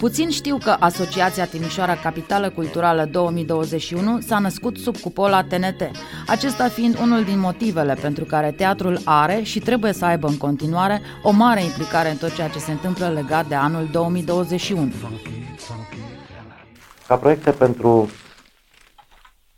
Puțin 0.00 0.30
știu 0.30 0.58
că 0.64 0.76
Asociația 0.78 1.44
Timișoara 1.44 1.96
Capitală 1.96 2.50
Culturală 2.50 3.04
2021 3.04 4.20
s-a 4.20 4.38
născut 4.38 4.76
sub 4.76 4.96
cupola 4.96 5.42
TNT, 5.42 5.90
acesta 6.26 6.68
fiind 6.68 6.98
unul 7.00 7.24
din 7.24 7.38
motivele 7.38 7.94
pentru 7.94 8.24
care 8.24 8.50
teatrul 8.50 9.00
are 9.04 9.40
și 9.42 9.60
trebuie 9.60 9.92
să 9.92 10.04
aibă 10.04 10.26
în 10.26 10.36
continuare 10.36 11.00
o 11.22 11.30
mare 11.30 11.62
implicare 11.62 12.10
în 12.10 12.16
tot 12.16 12.34
ceea 12.34 12.48
ce 12.48 12.58
se 12.58 12.70
întâmplă 12.70 13.08
legat 13.08 13.46
de 13.46 13.54
anul 13.54 13.88
2021. 13.92 14.92
Ca 17.06 17.16
proiecte 17.16 17.50
pentru 17.50 18.10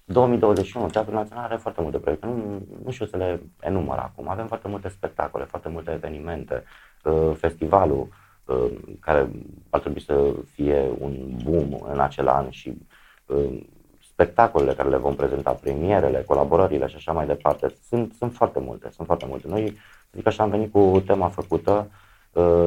2021, 0.05 0.87
Teatrul 0.87 1.15
Național 1.15 1.45
are 1.45 1.57
foarte 1.57 1.81
multe 1.81 1.99
proiecte, 1.99 2.27
nu, 2.27 2.63
nu 2.85 2.91
știu 2.91 3.07
să 3.07 3.17
le 3.17 3.43
enumăr 3.61 3.99
acum. 3.99 4.29
Avem 4.29 4.47
foarte 4.47 4.69
multe 4.69 4.89
spectacole, 4.89 5.45
foarte 5.45 5.69
multe 5.69 5.91
evenimente, 5.93 6.65
uh, 7.05 7.31
festivalul 7.37 8.09
uh, 8.45 8.71
care 9.01 9.31
ar 9.71 9.81
trebui 9.81 10.01
să 10.01 10.35
fie 10.53 10.91
un 10.99 11.37
boom 11.45 11.83
în 11.93 12.01
acel 12.01 12.29
an 12.29 12.51
și 12.51 12.79
uh, 13.27 13.61
spectacolele 14.01 14.75
care 14.75 14.89
le 14.89 14.97
vom 14.97 15.15
prezenta, 15.15 15.53
premierele, 15.53 16.23
colaborările 16.27 16.87
și 16.87 16.97
așa 16.97 17.13
mai 17.13 17.27
departe. 17.27 17.75
Sunt, 17.89 18.13
sunt 18.13 18.33
foarte 18.33 18.61
multe, 18.61 18.91
sunt 18.91 19.07
foarte 19.07 19.27
multe. 19.27 19.49
Noi, 19.49 19.77
zic 20.13 20.27
așa, 20.27 20.43
am 20.43 20.51
venit 20.51 20.73
cu 20.73 21.03
tema 21.07 21.29
făcută 21.29 21.91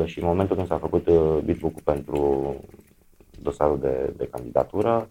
și 0.05 0.19
în 0.19 0.25
momentul 0.25 0.55
când 0.55 0.67
s-a 0.67 0.77
făcut 0.77 1.07
uh, 1.07 1.73
pentru 1.83 2.55
dosarul 3.41 3.79
de, 3.79 4.13
de 4.17 4.27
candidatură, 4.27 5.09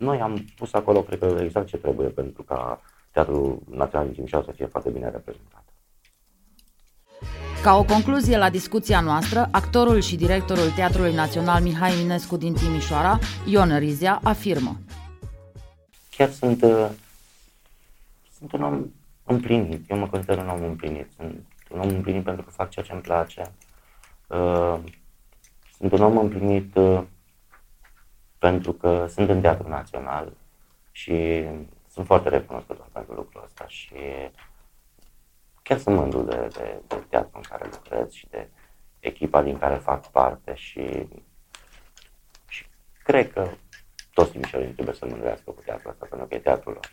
noi 0.00 0.20
am 0.20 0.44
pus 0.56 0.72
acolo, 0.72 1.02
cred 1.02 1.18
că 1.18 1.38
exact 1.40 1.66
ce 1.66 1.76
trebuie 1.76 2.08
pentru 2.08 2.42
ca 2.42 2.80
Teatrul 3.10 3.62
Național 3.70 4.06
din 4.06 4.14
Timișoara 4.14 4.44
să 4.44 4.52
fie 4.52 4.66
foarte 4.66 4.90
bine 4.90 5.10
reprezentat. 5.10 5.64
Ca 7.62 7.76
o 7.76 7.84
concluzie 7.84 8.36
la 8.38 8.50
discuția 8.50 9.00
noastră, 9.00 9.48
actorul 9.50 10.00
și 10.00 10.16
directorul 10.16 10.70
Teatrului 10.70 11.14
Național 11.14 11.62
Mihai 11.62 11.92
Minescu 12.00 12.36
din 12.36 12.54
Timișoara, 12.54 13.18
Ion 13.46 13.78
Rizia, 13.78 14.20
afirmă. 14.22 14.76
Chiar 16.10 16.30
sunt, 16.30 16.62
uh, 16.62 16.88
sunt 18.38 18.52
un 18.52 18.62
om 18.62 18.86
împlinit, 19.24 19.90
eu 19.90 19.98
mă 19.98 20.08
consider 20.08 20.38
un 20.38 20.48
om 20.48 20.62
împlinit. 20.62 21.06
Sunt 21.16 21.46
un 21.70 21.80
om 21.80 21.88
împlinit 21.88 22.24
pentru 22.24 22.42
că 22.44 22.50
fac 22.50 22.70
ceea 22.70 22.84
ce 22.84 22.92
îmi 22.92 23.02
place. 23.02 23.42
Uh, 24.26 24.78
sunt 25.78 25.92
un 25.92 26.02
om 26.02 26.18
împlinit 26.18 26.76
uh, 26.76 27.02
pentru 28.40 28.72
că 28.72 29.06
sunt 29.08 29.28
în 29.28 29.40
Teatrul 29.40 29.70
Național 29.70 30.32
și 30.90 31.44
sunt 31.88 32.06
foarte 32.06 32.28
recunoscător 32.28 32.88
pentru 32.92 33.14
lucrul 33.14 33.42
ăsta 33.44 33.64
și 33.66 33.96
chiar 35.62 35.78
sunt 35.78 35.96
mândru 35.96 36.22
de, 36.22 36.48
de, 36.52 36.82
de 36.86 37.04
teatru 37.08 37.30
în 37.34 37.42
care 37.48 37.68
lucrez 37.72 38.10
și 38.12 38.26
de 38.30 38.48
echipa 39.00 39.42
din 39.42 39.58
care 39.58 39.74
fac 39.74 40.10
parte 40.10 40.54
și, 40.54 41.08
și 42.48 42.66
cred 43.02 43.32
că 43.32 43.48
toți 44.12 44.30
timișorenii 44.30 44.72
trebuie 44.72 44.94
să 44.94 45.06
mândrească 45.06 45.50
cu 45.50 45.62
teatrul 45.64 45.90
ăsta, 45.90 46.06
pentru 46.06 46.26
că 46.28 46.34
e 46.34 46.38
teatrul 46.38 46.72
lor. 46.72 46.92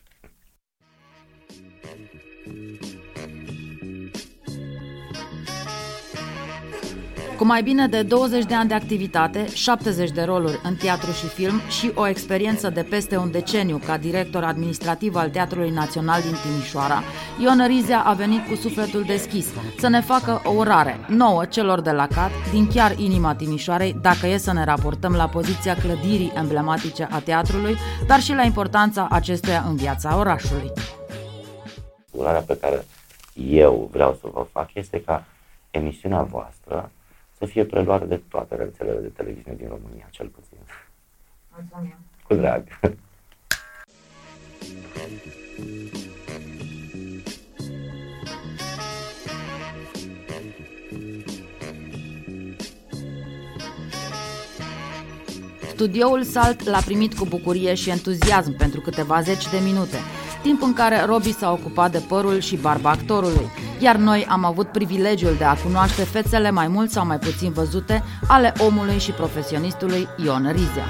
Cu 7.37 7.45
mai 7.45 7.63
bine 7.63 7.87
de 7.87 8.03
20 8.03 8.45
de 8.45 8.53
ani 8.53 8.67
de 8.67 8.73
activitate, 8.73 9.47
70 9.53 10.11
de 10.11 10.23
roluri 10.23 10.59
în 10.63 10.75
teatru 10.75 11.11
și 11.11 11.25
film 11.25 11.59
și 11.69 11.91
o 11.95 12.07
experiență 12.07 12.69
de 12.69 12.83
peste 12.83 13.17
un 13.17 13.31
deceniu 13.31 13.79
ca 13.85 13.97
director 13.97 14.43
administrativ 14.43 15.15
al 15.15 15.29
Teatrului 15.29 15.69
Național 15.69 16.21
din 16.21 16.35
Timișoara, 16.43 17.01
Ion 17.41 17.67
Rizea 17.67 18.01
a 18.01 18.13
venit 18.13 18.47
cu 18.47 18.55
sufletul 18.55 19.03
deschis 19.03 19.47
să 19.79 19.87
ne 19.87 20.01
facă 20.01 20.41
o 20.45 20.51
urare 20.51 20.99
nouă 21.07 21.45
celor 21.45 21.81
de 21.81 21.91
la 21.91 22.07
CAT 22.07 22.31
din 22.51 22.67
chiar 22.67 22.97
inima 22.99 23.35
Timișoarei, 23.35 23.97
dacă 24.01 24.27
e 24.27 24.37
să 24.37 24.53
ne 24.53 24.63
raportăm 24.63 25.13
la 25.13 25.27
poziția 25.27 25.75
clădirii 25.75 26.33
emblematice 26.35 27.07
a 27.11 27.19
teatrului, 27.19 27.75
dar 28.07 28.19
și 28.19 28.33
la 28.33 28.43
importanța 28.43 29.07
acestuia 29.11 29.63
în 29.67 29.75
viața 29.75 30.17
orașului. 30.17 30.71
Urarea 32.11 32.41
pe 32.41 32.57
care 32.57 32.85
eu 33.33 33.89
vreau 33.91 34.17
să 34.21 34.27
vă 34.33 34.45
fac 34.51 34.69
este 34.73 35.01
ca 35.01 35.23
emisiunea 35.71 36.21
voastră 36.21 36.91
să 37.37 37.45
fie 37.45 37.65
preluată 37.65 38.05
de 38.05 38.21
toate 38.29 38.55
rețelele 38.55 38.99
de 38.99 39.07
televiziune 39.07 39.57
din 39.57 39.67
România, 39.67 40.07
cel 40.09 40.27
puțin. 40.27 40.57
Mulțumim! 41.53 41.95
Cu 42.27 42.33
drag! 42.33 42.63
Studioul 55.69 56.23
Salt 56.23 56.63
l-a 56.63 56.81
primit 56.85 57.13
cu 57.13 57.25
bucurie 57.25 57.73
și 57.73 57.89
entuziasm 57.89 58.57
pentru 58.57 58.81
câteva 58.81 59.21
zeci 59.21 59.49
de 59.49 59.57
minute, 59.63 59.97
timp 60.41 60.61
în 60.61 60.73
care 60.73 61.05
Robbie 61.05 61.31
s-a 61.31 61.51
ocupat 61.51 61.91
de 61.91 62.03
părul 62.07 62.39
și 62.39 62.55
barba 62.55 62.89
actorului, 62.89 63.51
iar 63.79 63.95
noi 63.95 64.25
am 64.29 64.45
avut 64.45 64.67
privilegiul 64.67 65.35
de 65.37 65.43
a 65.43 65.53
cunoaște 65.53 66.03
fețele 66.03 66.51
mai 66.51 66.67
mult 66.67 66.91
sau 66.91 67.05
mai 67.05 67.17
puțin 67.17 67.51
văzute 67.51 68.03
ale 68.27 68.53
omului 68.59 68.99
și 68.99 69.11
profesionistului 69.11 70.07
Ion 70.23 70.49
Rizea. 70.51 70.85